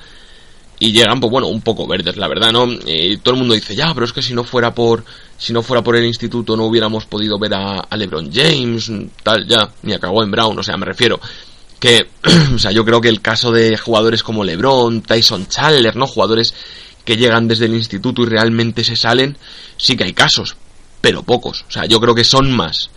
y 0.79 0.91
llegan, 0.91 1.19
pues 1.19 1.31
bueno, 1.31 1.47
un 1.47 1.61
poco 1.61 1.87
verdes, 1.87 2.17
la 2.17 2.27
verdad, 2.27 2.51
¿no? 2.51 2.67
Y 2.85 3.17
todo 3.17 3.33
el 3.35 3.39
mundo 3.39 3.53
dice, 3.53 3.75
ya, 3.75 3.93
pero 3.93 4.05
es 4.05 4.13
que 4.13 4.21
si 4.21 4.33
no 4.33 4.43
fuera 4.43 4.73
por, 4.73 5.05
si 5.37 5.53
no 5.53 5.61
fuera 5.61 5.83
por 5.83 5.95
el 5.95 6.05
instituto 6.05 6.57
no 6.57 6.65
hubiéramos 6.65 7.05
podido 7.05 7.39
ver 7.39 7.53
a, 7.53 7.87
LeBron 7.95 8.31
James, 8.31 8.91
tal, 9.23 9.47
ya, 9.47 9.69
ni 9.83 9.93
a 9.93 9.99
en 10.01 10.31
Brown, 10.31 10.59
o 10.59 10.63
sea, 10.63 10.77
me 10.77 10.85
refiero 10.85 11.19
que, 11.79 12.07
o 12.55 12.59
sea, 12.59 12.71
yo 12.71 12.83
creo 12.83 12.99
que 12.99 13.09
el 13.09 13.21
caso 13.21 13.51
de 13.51 13.77
jugadores 13.77 14.23
como 14.23 14.43
LeBron, 14.43 15.01
Tyson 15.01 15.47
Chandler, 15.47 15.95
¿no? 15.95 16.07
Jugadores 16.07 16.53
que 17.05 17.17
llegan 17.17 17.47
desde 17.47 17.65
el 17.65 17.75
instituto 17.75 18.23
y 18.23 18.25
realmente 18.25 18.83
se 18.83 18.95
salen, 18.95 19.37
sí 19.77 19.95
que 19.95 20.03
hay 20.03 20.13
casos, 20.13 20.57
pero 20.99 21.23
pocos, 21.23 21.65
o 21.67 21.71
sea, 21.71 21.85
yo 21.85 21.99
creo 21.99 22.15
que 22.15 22.23
son 22.23 22.51
más. 22.51 22.89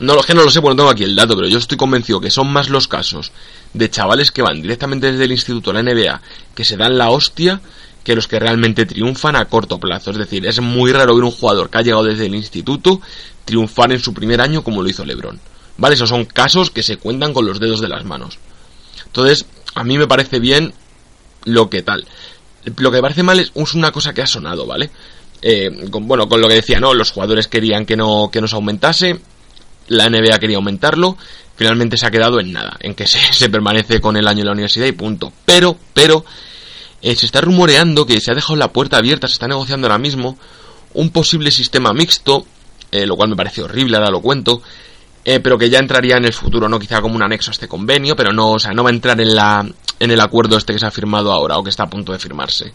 No, 0.00 0.14
lo 0.14 0.22
que 0.22 0.34
no 0.34 0.44
lo 0.44 0.50
sé 0.50 0.60
porque 0.60 0.76
no 0.76 0.82
tengo 0.82 0.90
aquí 0.90 1.02
el 1.02 1.16
dato, 1.16 1.34
pero 1.34 1.48
yo 1.48 1.58
estoy 1.58 1.76
convencido 1.76 2.20
que 2.20 2.30
son 2.30 2.52
más 2.52 2.68
los 2.68 2.86
casos 2.86 3.32
de 3.74 3.90
chavales 3.90 4.30
que 4.30 4.42
van 4.42 4.62
directamente 4.62 5.10
desde 5.10 5.24
el 5.24 5.32
instituto 5.32 5.70
a 5.70 5.74
la 5.74 5.82
NBA, 5.82 6.20
que 6.54 6.64
se 6.64 6.76
dan 6.76 6.96
la 6.96 7.10
hostia, 7.10 7.60
que 8.04 8.14
los 8.14 8.28
que 8.28 8.38
realmente 8.38 8.86
triunfan 8.86 9.36
a 9.36 9.46
corto 9.46 9.78
plazo. 9.78 10.12
Es 10.12 10.18
decir, 10.18 10.46
es 10.46 10.60
muy 10.60 10.92
raro 10.92 11.14
ver 11.14 11.24
un 11.24 11.30
jugador 11.30 11.68
que 11.68 11.78
ha 11.78 11.82
llegado 11.82 12.04
desde 12.04 12.26
el 12.26 12.34
instituto 12.34 13.00
triunfar 13.44 13.92
en 13.92 13.98
su 13.98 14.14
primer 14.14 14.40
año 14.40 14.62
como 14.62 14.82
lo 14.82 14.88
hizo 14.88 15.04
LeBron. 15.04 15.40
¿Vale? 15.78 15.94
Esos 15.94 16.08
son 16.08 16.24
casos 16.24 16.70
que 16.70 16.82
se 16.82 16.96
cuentan 16.96 17.32
con 17.32 17.46
los 17.46 17.60
dedos 17.60 17.80
de 17.80 17.88
las 17.88 18.04
manos. 18.04 18.38
Entonces, 19.06 19.46
a 19.74 19.84
mí 19.84 19.98
me 19.98 20.06
parece 20.06 20.38
bien 20.38 20.72
lo 21.44 21.68
que 21.70 21.82
tal. 21.82 22.06
Lo 22.76 22.90
que 22.90 22.96
me 22.96 23.02
parece 23.02 23.22
mal 23.22 23.40
es 23.40 23.52
una 23.74 23.92
cosa 23.92 24.12
que 24.12 24.22
ha 24.22 24.26
sonado, 24.26 24.66
¿vale? 24.66 24.90
Eh, 25.40 25.88
con, 25.90 26.06
bueno, 26.08 26.28
con 26.28 26.40
lo 26.40 26.48
que 26.48 26.54
decía, 26.54 26.80
¿no? 26.80 26.94
Los 26.94 27.12
jugadores 27.12 27.46
querían 27.48 27.86
que 27.86 27.96
no, 27.96 28.28
que 28.32 28.40
no 28.40 28.48
se 28.48 28.56
aumentase, 28.56 29.20
la 29.88 30.08
NBA 30.08 30.38
quería 30.38 30.56
aumentarlo, 30.56 31.16
finalmente 31.56 31.96
se 31.96 32.06
ha 32.06 32.10
quedado 32.10 32.40
en 32.40 32.52
nada, 32.52 32.76
en 32.80 32.94
que 32.94 33.06
se, 33.06 33.18
se 33.32 33.50
permanece 33.50 34.00
con 34.00 34.16
el 34.16 34.28
año 34.28 34.40
en 34.40 34.46
la 34.46 34.52
universidad 34.52 34.86
y 34.86 34.92
punto. 34.92 35.32
Pero, 35.44 35.76
pero, 35.92 36.24
eh, 37.02 37.14
se 37.14 37.26
está 37.26 37.40
rumoreando 37.40 38.06
que 38.06 38.20
se 38.20 38.30
ha 38.30 38.34
dejado 38.34 38.56
la 38.56 38.72
puerta 38.72 38.98
abierta, 38.98 39.28
se 39.28 39.34
está 39.34 39.48
negociando 39.48 39.86
ahora 39.86 39.98
mismo 39.98 40.38
un 40.94 41.10
posible 41.10 41.50
sistema 41.50 41.92
mixto, 41.92 42.46
eh, 42.90 43.06
lo 43.06 43.16
cual 43.16 43.30
me 43.30 43.36
parece 43.36 43.62
horrible, 43.62 43.96
ahora 43.96 44.10
lo 44.10 44.20
cuento, 44.20 44.62
eh, 45.24 45.40
pero 45.40 45.58
que 45.58 45.68
ya 45.68 45.78
entraría 45.78 46.16
en 46.16 46.24
el 46.24 46.32
futuro, 46.32 46.68
¿no? 46.68 46.78
Quizá 46.78 47.00
como 47.00 47.14
un 47.14 47.22
anexo 47.22 47.50
a 47.50 47.52
este 47.52 47.68
convenio, 47.68 48.16
pero 48.16 48.32
no, 48.32 48.52
o 48.52 48.58
sea, 48.58 48.72
no 48.72 48.82
va 48.82 48.90
a 48.90 48.92
entrar 48.92 49.20
en 49.20 49.34
la, 49.34 49.66
en 50.00 50.10
el 50.10 50.20
acuerdo 50.20 50.56
este 50.56 50.72
que 50.72 50.78
se 50.78 50.86
ha 50.86 50.90
firmado 50.90 51.32
ahora 51.32 51.58
o 51.58 51.62
que 51.62 51.70
está 51.70 51.84
a 51.84 51.90
punto 51.90 52.12
de 52.12 52.18
firmarse. 52.18 52.72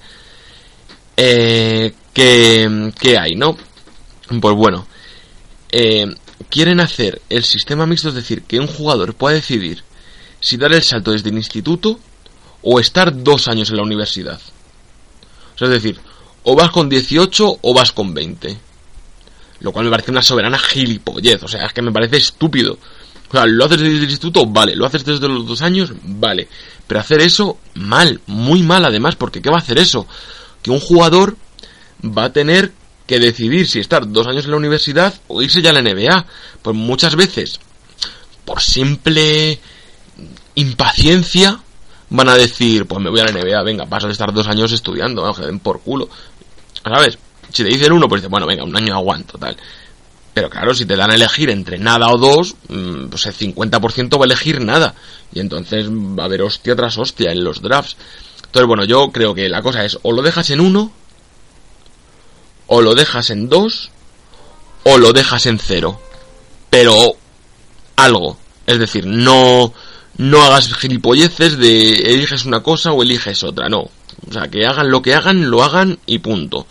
Eh, 1.17 1.93
¿qué, 2.13 3.17
hay, 3.19 3.35
no? 3.35 3.57
Pues 4.39 4.55
bueno, 4.55 4.85
eh, 5.71 6.05
quieren 6.49 6.79
hacer 6.79 7.21
el 7.29 7.43
sistema 7.43 7.85
mixto, 7.85 8.09
es 8.09 8.15
decir, 8.15 8.43
que 8.43 8.59
un 8.59 8.67
jugador 8.67 9.13
pueda 9.13 9.35
decidir 9.35 9.83
si 10.39 10.57
dar 10.57 10.73
el 10.73 10.83
salto 10.83 11.11
desde 11.11 11.29
el 11.29 11.37
instituto 11.37 11.99
o 12.61 12.79
estar 12.79 13.23
dos 13.23 13.47
años 13.47 13.69
en 13.69 13.77
la 13.77 13.83
universidad. 13.83 14.39
O 15.55 15.57
sea, 15.57 15.67
es 15.67 15.73
decir, 15.73 15.99
o 16.43 16.55
vas 16.55 16.71
con 16.71 16.89
18 16.89 17.59
o 17.61 17.73
vas 17.73 17.91
con 17.91 18.13
20. 18.13 18.57
Lo 19.61 19.71
cual 19.71 19.85
me 19.85 19.91
parece 19.91 20.11
una 20.11 20.21
soberana 20.21 20.59
gilipollez. 20.59 21.43
O 21.43 21.47
sea, 21.47 21.65
es 21.65 21.73
que 21.73 21.81
me 21.81 21.91
parece 21.91 22.17
estúpido. 22.17 22.77
O 23.29 23.31
sea, 23.31 23.45
lo 23.45 23.65
haces 23.65 23.79
desde 23.79 23.95
el 23.95 24.03
instituto, 24.03 24.45
vale. 24.45 24.75
Lo 24.75 24.85
haces 24.85 25.05
desde 25.05 25.27
los 25.27 25.47
dos 25.47 25.61
años, 25.61 25.93
vale. 26.03 26.47
Pero 26.85 26.99
hacer 26.99 27.21
eso, 27.21 27.57
mal. 27.75 28.19
Muy 28.27 28.61
mal 28.63 28.83
además, 28.85 29.15
porque 29.15 29.41
¿qué 29.41 29.49
va 29.49 29.57
a 29.57 29.61
hacer 29.61 29.77
eso? 29.77 30.05
Que 30.61 30.71
un 30.71 30.79
jugador 30.79 31.37
va 32.03 32.25
a 32.25 32.33
tener 32.33 32.73
que 33.07 33.19
decidir 33.19 33.67
si 33.67 33.79
estar 33.79 34.09
dos 34.11 34.27
años 34.27 34.45
en 34.45 34.51
la 34.51 34.57
universidad 34.57 35.13
o 35.27 35.41
irse 35.41 35.61
ya 35.61 35.71
a 35.71 35.73
la 35.73 35.81
NBA. 35.81 36.25
Pues 36.61 36.75
muchas 36.75 37.15
veces, 37.15 37.59
por 38.45 38.61
simple 38.61 39.59
impaciencia, 40.55 41.59
van 42.09 42.29
a 42.29 42.35
decir, 42.35 42.85
pues 42.85 43.01
me 43.01 43.09
voy 43.09 43.19
a 43.19 43.25
la 43.25 43.31
NBA, 43.31 43.61
venga, 43.63 43.85
paso 43.85 44.07
de 44.07 44.13
estar 44.13 44.31
dos 44.33 44.47
años 44.47 44.71
estudiando, 44.71 45.31
que 45.33 45.45
den 45.45 45.59
por 45.59 45.81
culo. 45.81 46.09
¿Sabes? 46.83 47.17
Si 47.51 47.63
te 47.63 47.69
dicen 47.69 47.91
uno, 47.91 48.07
pues 48.07 48.21
dices, 48.21 48.31
bueno, 48.31 48.45
venga, 48.45 48.63
un 48.63 48.75
año 48.75 48.93
aguanto, 48.93 49.37
tal. 49.37 49.55
Pero 50.33 50.49
claro, 50.49 50.73
si 50.73 50.85
te 50.85 50.95
dan 50.95 51.11
a 51.11 51.15
elegir 51.15 51.49
entre 51.49 51.77
nada 51.77 52.07
o 52.09 52.17
dos, 52.17 52.55
mm, 52.67 53.07
pues 53.07 53.25
el 53.27 53.33
50% 53.33 54.17
va 54.17 54.23
a 54.23 54.25
elegir 54.25 54.61
nada. 54.61 54.95
Y 55.31 55.39
entonces 55.39 55.89
va 55.89 56.23
a 56.23 56.25
haber 56.25 56.41
hostia 56.41 56.75
tras 56.75 56.97
hostia 56.97 57.31
en 57.31 57.43
los 57.43 57.61
drafts. 57.61 57.97
Entonces, 58.45 58.67
bueno, 58.67 58.83
yo 58.83 59.11
creo 59.11 59.35
que 59.35 59.49
la 59.49 59.61
cosa 59.61 59.85
es, 59.85 59.99
o 60.01 60.11
lo 60.11 60.21
dejas 60.21 60.49
en 60.49 60.59
uno, 60.59 60.91
o 62.75 62.81
lo 62.81 62.95
dejas 62.95 63.29
en 63.29 63.49
dos, 63.49 63.91
o 64.81 64.97
lo 64.97 65.13
dejas 65.13 65.45
en 65.45 65.59
cero. 65.59 66.01
Pero 66.71 67.15
algo. 67.95 68.35
Es 68.65 68.79
decir, 68.79 69.05
no, 69.05 69.71
no 70.17 70.41
hagas 70.41 70.73
gilipolleces 70.73 71.59
de 71.59 71.97
eliges 71.97 72.45
una 72.45 72.63
cosa 72.63 72.91
o 72.91 73.03
eliges 73.03 73.43
otra, 73.43 73.69
no. 73.69 73.81
O 74.27 74.31
sea, 74.31 74.47
que 74.47 74.65
hagan 74.65 74.89
lo 74.89 75.03
que 75.03 75.13
hagan, 75.13 75.51
lo 75.51 75.63
hagan 75.63 75.99
y 76.07 76.17
punto. 76.17 76.65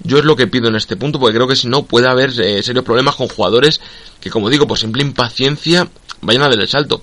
Yo 0.00 0.18
es 0.18 0.26
lo 0.26 0.36
que 0.36 0.48
pido 0.48 0.68
en 0.68 0.76
este 0.76 0.98
punto, 0.98 1.18
porque 1.18 1.36
creo 1.36 1.48
que 1.48 1.56
si 1.56 1.66
no 1.66 1.84
puede 1.84 2.08
haber 2.08 2.38
eh, 2.38 2.62
serios 2.62 2.84
problemas 2.84 3.14
con 3.14 3.28
jugadores 3.28 3.80
que, 4.20 4.28
como 4.28 4.50
digo, 4.50 4.66
por 4.66 4.76
simple 4.76 5.00
impaciencia 5.00 5.88
vayan 6.20 6.42
a 6.42 6.48
dar 6.50 6.60
el 6.60 6.68
salto. 6.68 7.00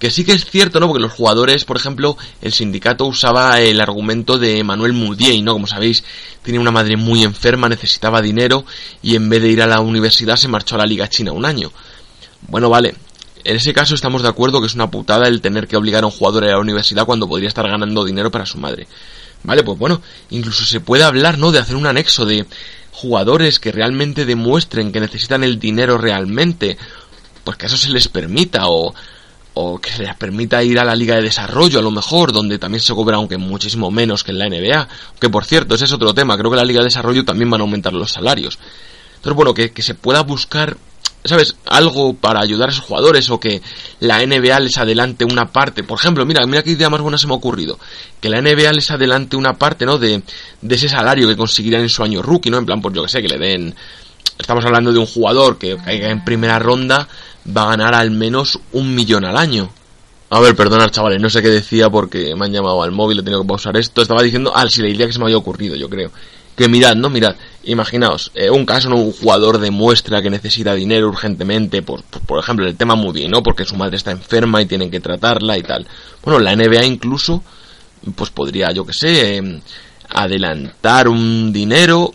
Que 0.00 0.10
sí 0.10 0.24
que 0.24 0.32
es 0.32 0.46
cierto, 0.46 0.80
¿no? 0.80 0.88
Porque 0.88 1.02
los 1.02 1.12
jugadores, 1.12 1.66
por 1.66 1.76
ejemplo, 1.76 2.16
el 2.40 2.52
sindicato 2.52 3.04
usaba 3.04 3.60
el 3.60 3.82
argumento 3.82 4.38
de 4.38 4.64
Manuel 4.64 4.94
Mudiay, 4.94 5.42
¿no? 5.42 5.52
Como 5.52 5.66
sabéis, 5.66 6.02
tenía 6.42 6.58
una 6.58 6.70
madre 6.70 6.96
muy 6.96 7.22
enferma, 7.22 7.68
necesitaba 7.68 8.22
dinero 8.22 8.64
y 9.02 9.14
en 9.14 9.28
vez 9.28 9.42
de 9.42 9.50
ir 9.50 9.60
a 9.60 9.66
la 9.66 9.80
universidad 9.80 10.36
se 10.36 10.48
marchó 10.48 10.76
a 10.76 10.78
la 10.78 10.86
Liga 10.86 11.10
China 11.10 11.32
un 11.32 11.44
año. 11.44 11.70
Bueno, 12.48 12.70
vale. 12.70 12.94
En 13.44 13.56
ese 13.56 13.74
caso 13.74 13.94
estamos 13.94 14.22
de 14.22 14.28
acuerdo 14.28 14.60
que 14.60 14.68
es 14.68 14.74
una 14.74 14.90
putada 14.90 15.28
el 15.28 15.42
tener 15.42 15.68
que 15.68 15.76
obligar 15.76 16.02
a 16.02 16.06
un 16.06 16.12
jugador 16.12 16.44
a 16.44 16.46
ir 16.46 16.52
a 16.52 16.56
la 16.56 16.62
universidad 16.62 17.04
cuando 17.04 17.28
podría 17.28 17.48
estar 17.48 17.68
ganando 17.68 18.02
dinero 18.02 18.30
para 18.30 18.46
su 18.46 18.56
madre. 18.56 18.88
Vale, 19.42 19.62
pues 19.62 19.78
bueno, 19.78 20.00
incluso 20.30 20.64
se 20.64 20.80
puede 20.80 21.04
hablar, 21.04 21.36
¿no? 21.36 21.52
De 21.52 21.58
hacer 21.58 21.76
un 21.76 21.86
anexo 21.86 22.24
de 22.24 22.46
jugadores 22.90 23.60
que 23.60 23.70
realmente 23.70 24.24
demuestren 24.24 24.92
que 24.92 25.00
necesitan 25.00 25.44
el 25.44 25.58
dinero 25.58 25.98
realmente, 25.98 26.78
pues 27.44 27.58
que 27.58 27.66
eso 27.66 27.76
se 27.76 27.90
les 27.90 28.08
permita 28.08 28.68
o, 28.68 28.94
o 29.54 29.78
que 29.78 29.90
les 29.98 30.14
permita 30.16 30.62
ir 30.62 30.78
a 30.78 30.84
la 30.84 30.94
liga 30.94 31.16
de 31.16 31.22
desarrollo 31.22 31.78
a 31.78 31.82
lo 31.82 31.90
mejor, 31.90 32.32
donde 32.32 32.58
también 32.58 32.80
se 32.80 32.94
cobra 32.94 33.16
aunque 33.16 33.36
muchísimo 33.36 33.90
menos 33.90 34.24
que 34.24 34.30
en 34.30 34.38
la 34.38 34.48
NBA, 34.48 34.88
que 35.20 35.28
por 35.28 35.44
cierto, 35.44 35.74
ese 35.74 35.84
es 35.86 35.92
otro 35.92 36.14
tema, 36.14 36.36
creo 36.38 36.50
que 36.50 36.56
la 36.56 36.64
liga 36.64 36.80
de 36.80 36.86
desarrollo 36.86 37.24
también 37.24 37.50
van 37.50 37.60
a 37.60 37.64
aumentar 37.64 37.92
los 37.92 38.12
salarios. 38.12 38.58
Entonces, 39.16 39.36
bueno, 39.36 39.52
que, 39.52 39.72
que 39.72 39.82
se 39.82 39.94
pueda 39.94 40.22
buscar 40.22 40.76
¿sabes? 41.24 41.56
Algo 41.66 42.14
para 42.14 42.40
ayudar 42.40 42.68
a 42.68 42.72
esos 42.72 42.84
jugadores 42.84 43.28
o 43.30 43.38
que 43.38 43.60
la 44.00 44.24
NBA 44.24 44.58
les 44.60 44.78
adelante 44.78 45.24
una 45.24 45.52
parte. 45.52 45.82
Por 45.82 45.98
ejemplo, 45.98 46.24
mira, 46.24 46.44
mira 46.46 46.62
qué 46.62 46.70
idea 46.70 46.90
más 46.90 47.00
buena 47.00 47.18
se 47.18 47.26
me 47.26 47.34
ha 47.34 47.36
ocurrido. 47.36 47.78
Que 48.20 48.28
la 48.28 48.40
NBA 48.40 48.72
les 48.72 48.90
adelante 48.90 49.36
una 49.36 49.54
parte, 49.54 49.84
¿no? 49.84 49.98
De, 49.98 50.22
de 50.60 50.74
ese 50.74 50.88
salario 50.88 51.28
que 51.28 51.36
conseguirán 51.36 51.82
en 51.82 51.88
su 51.88 52.02
año 52.02 52.22
rookie, 52.22 52.50
¿no? 52.50 52.58
En 52.58 52.66
plan, 52.66 52.80
pues 52.80 52.94
yo 52.94 53.02
que 53.02 53.08
sé, 53.08 53.22
que 53.22 53.28
le 53.28 53.38
den... 53.38 53.74
Estamos 54.38 54.64
hablando 54.64 54.90
de 54.90 54.98
un 54.98 55.06
jugador 55.06 55.58
que 55.58 55.76
caiga 55.76 56.10
en 56.10 56.24
primera 56.24 56.58
ronda, 56.58 57.06
va 57.46 57.64
a 57.64 57.70
ganar 57.70 57.94
al 57.94 58.10
menos 58.10 58.58
un 58.72 58.94
millón 58.94 59.24
al 59.24 59.36
año. 59.36 59.70
A 60.30 60.38
ver, 60.40 60.54
perdonad 60.54 60.90
chavales, 60.90 61.20
no 61.20 61.28
sé 61.28 61.42
qué 61.42 61.48
decía 61.48 61.90
porque 61.90 62.34
me 62.36 62.46
han 62.46 62.52
llamado 62.52 62.82
al 62.82 62.92
móvil, 62.92 63.18
he 63.18 63.22
tenido 63.22 63.42
que 63.42 63.48
pausar 63.48 63.76
esto. 63.76 64.00
Estaba 64.00 64.22
diciendo, 64.22 64.52
ah, 64.54 64.64
sí, 64.68 64.80
la 64.80 64.88
idea 64.88 65.06
que 65.06 65.12
se 65.12 65.18
me 65.18 65.24
había 65.24 65.36
ocurrido, 65.36 65.74
yo 65.74 65.88
creo 65.88 66.10
que 66.60 66.68
mirad, 66.68 66.94
¿no? 66.94 67.08
Mirad, 67.08 67.36
imaginaos, 67.64 68.32
eh, 68.34 68.50
un 68.50 68.66
caso, 68.66 68.90
¿no? 68.90 68.96
Un 68.96 69.12
jugador 69.12 69.58
demuestra 69.58 70.20
que 70.20 70.28
necesita 70.28 70.74
dinero 70.74 71.08
urgentemente, 71.08 71.80
por, 71.80 72.02
por, 72.02 72.38
ejemplo, 72.38 72.66
el 72.66 72.76
tema 72.76 72.96
Moody, 72.96 73.28
¿no? 73.28 73.42
Porque 73.42 73.64
su 73.64 73.76
madre 73.76 73.96
está 73.96 74.10
enferma 74.10 74.60
y 74.60 74.66
tienen 74.66 74.90
que 74.90 75.00
tratarla 75.00 75.56
y 75.56 75.62
tal. 75.62 75.86
Bueno, 76.22 76.38
la 76.38 76.54
NBA 76.54 76.84
incluso, 76.84 77.42
pues 78.14 78.28
podría, 78.28 78.72
yo 78.72 78.84
que 78.84 78.92
sé, 78.92 79.36
em, 79.36 79.62
adelantar 80.10 81.08
un 81.08 81.50
dinero. 81.50 82.12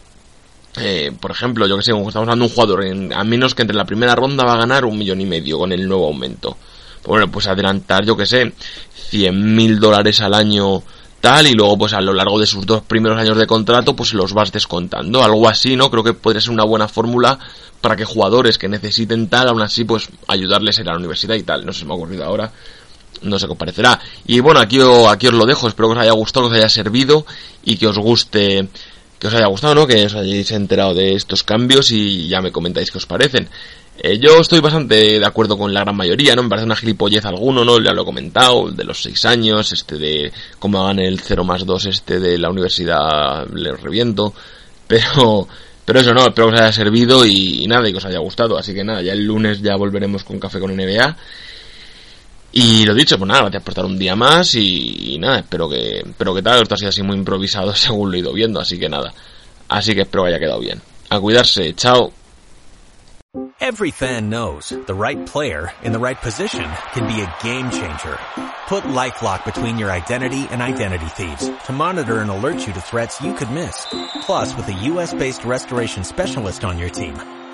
Eh, 0.80 1.12
por 1.20 1.32
ejemplo, 1.32 1.68
yo 1.68 1.78
que 1.78 1.84
sé, 1.84 1.92
estamos 1.92 2.16
hablando 2.16 2.46
un 2.46 2.52
jugador, 2.52 2.86
en, 2.86 3.14
a 3.14 3.24
menos 3.24 3.56
que 3.56 3.62
entre 3.62 3.78
la 3.78 3.86
primera 3.86 4.16
ronda 4.16 4.44
va 4.44 4.54
a 4.54 4.58
ganar 4.58 4.86
un 4.86 4.98
millón 4.98 5.22
y 5.22 5.26
medio 5.26 5.58
con 5.60 5.72
el 5.72 5.88
nuevo 5.88 6.08
aumento. 6.08 6.58
Bueno, 7.06 7.30
pues 7.30 7.48
adelantar, 7.48 8.04
yo 8.04 8.18
que 8.18 8.26
sé, 8.26 8.54
100 9.10 9.56
mil 9.56 9.80
dólares 9.80 10.22
al 10.22 10.34
año 10.34 10.84
y 11.50 11.54
luego 11.54 11.76
pues 11.76 11.94
a 11.94 12.02
lo 12.02 12.14
largo 12.14 12.40
de 12.40 12.46
sus 12.46 12.68
dos 12.68 12.84
primeros 12.84 13.18
años 13.18 13.36
de 13.36 13.48
contrato 13.48 13.96
pues 13.96 14.14
los 14.14 14.34
vas 14.34 14.52
descontando, 14.52 15.24
algo 15.24 15.50
así, 15.50 15.76
¿no? 15.76 15.90
Creo 15.90 16.04
que 16.04 16.14
podría 16.14 16.40
ser 16.40 16.52
una 16.52 16.66
buena 16.66 16.88
fórmula 16.88 17.40
para 17.82 17.96
que 17.96 18.06
jugadores 18.06 18.60
que 18.60 18.70
necesiten 18.70 19.28
tal, 19.28 19.50
aún 19.50 19.62
así 19.64 19.86
pues 19.86 20.10
ayudarles 20.28 20.78
a 20.78 20.84
la 20.84 20.96
universidad 20.96 21.34
y 21.34 21.42
tal, 21.42 21.66
no 21.66 21.74
si 21.74 21.84
me 21.84 21.94
ha 21.94 21.96
ocurrido 21.96 22.26
ahora, 22.26 22.52
no 23.24 23.40
sé 23.40 23.48
qué 23.48 23.56
parecerá. 23.56 24.00
Y 24.28 24.40
bueno, 24.40 24.60
aquí, 24.60 24.80
aquí 25.10 25.28
os 25.28 25.34
lo 25.34 25.46
dejo, 25.48 25.68
espero 25.68 25.90
que 25.90 25.96
os 25.96 26.02
haya 26.02 26.12
gustado, 26.12 26.48
que 26.48 26.54
os 26.54 26.58
haya 26.60 26.70
servido 26.70 27.26
y 27.64 27.78
que 27.78 27.88
os 27.88 27.98
guste 27.98 28.70
que 29.20 29.28
os 29.28 29.34
haya 29.34 29.48
gustado, 29.48 29.76
¿no? 29.76 29.88
Que 29.88 30.06
os 30.06 30.16
hayáis 30.16 30.52
enterado 30.52 30.94
de 30.94 31.14
estos 31.14 31.44
cambios 31.44 31.92
y 31.92 32.28
ya 32.28 32.42
me 32.42 32.52
comentáis 32.52 32.92
qué 32.92 32.98
os 32.98 33.06
parecen. 33.06 33.50
Eh, 33.98 34.20
yo 34.20 34.42
estoy 34.42 34.60
bastante 34.60 35.20
de 35.20 35.26
acuerdo 35.26 35.58
con 35.58 35.74
la 35.74 35.82
gran 35.82 35.96
mayoría, 35.96 36.36
¿no? 36.36 36.44
Me 36.44 36.50
parece 36.50 36.66
una 36.66 36.76
gilipollez 36.76 37.26
alguno, 37.26 37.64
¿no? 37.64 37.80
Ya 37.80 37.94
lo 37.94 38.02
he 38.02 38.06
comentado, 38.06 38.70
de 38.70 38.84
los 38.84 39.02
seis 39.02 39.24
años, 39.26 39.72
este 39.72 39.98
de 39.98 40.34
cómo 40.60 40.84
hagan 40.84 41.00
el 41.00 41.20
0 41.20 41.46
más 41.46 41.66
2 41.66 41.86
este 41.86 42.20
de 42.20 42.38
la 42.38 42.50
universidad, 42.50 43.48
le 43.48 43.72
reviento. 43.72 44.34
Pero, 44.88 45.48
pero 45.84 46.00
eso 46.00 46.14
no, 46.14 46.28
espero 46.28 46.50
que 46.50 46.54
os 46.54 46.62
haya 46.62 46.72
servido 46.72 47.26
y, 47.26 47.66
nada, 47.68 47.90
y 47.90 47.92
que 47.92 47.98
os 47.98 48.06
haya 48.06 48.20
gustado. 48.20 48.56
Así 48.56 48.72
que 48.72 48.84
nada, 48.84 49.02
ya 49.02 49.14
el 49.14 49.26
lunes 49.26 49.64
ya 49.64 49.76
volveremos 49.76 50.24
con 50.24 50.40
Café 50.40 50.60
con 50.60 50.76
NBA. 50.76 51.18
Y 52.58 52.86
lo 52.86 52.94
dicho, 52.94 53.18
pues 53.18 53.28
nada, 53.28 53.42
gracias 53.42 53.64
por 53.64 53.72
estar 53.72 53.84
un 53.84 54.00
día 54.00 54.16
más 54.16 54.56
y, 54.56 55.18
nada, 55.20 55.40
espero 55.40 55.68
que, 55.68 56.00
espero 56.00 56.34
que 56.34 56.42
tal, 56.42 56.62
esto 56.62 56.76
ha 56.76 56.78
sido 56.78 56.88
así 56.88 57.04
muy 57.04 57.18
improvisado 57.18 57.76
según 57.76 58.12
lo 58.12 58.16
he 58.16 58.20
ido 58.20 58.32
viendo, 58.32 58.62
así 58.62 58.80
que 58.80 58.88
nada. 58.88 59.14
Así 59.68 59.94
que 59.94 60.04
espero 60.04 60.24
que 60.24 60.30
haya 60.30 60.40
quedado 60.40 60.62
bien. 60.62 60.82
A 61.10 61.20
cuidarse, 61.20 61.74
chao. 61.76 62.14
Every 63.60 63.92
fan 63.92 64.30
knows 64.30 64.70
the 64.70 64.94
right 64.94 65.26
player 65.26 65.74
in 65.84 65.92
the 65.92 66.00
right 66.00 66.16
position 66.16 66.64
can 66.94 67.06
be 67.06 67.20
a 67.20 67.36
game 67.44 67.70
changer. 67.70 68.18
Put 68.70 68.86
LifeLock 68.86 69.44
between 69.44 69.78
your 69.78 69.92
identity 69.92 70.48
and 70.50 70.62
identity 70.62 71.08
thieves 71.08 71.52
to 71.66 71.74
monitor 71.74 72.20
and 72.20 72.30
alert 72.30 72.66
you 72.66 72.72
to 72.72 72.80
threats 72.80 73.20
you 73.20 73.34
could 73.34 73.52
miss. 73.52 73.86
Plus, 74.22 74.56
with 74.56 74.70
a 74.70 74.84
US-based 74.94 75.44
restoration 75.44 76.06
specialist 76.06 76.64
on 76.64 76.80
your 76.80 76.90
team, 76.90 77.16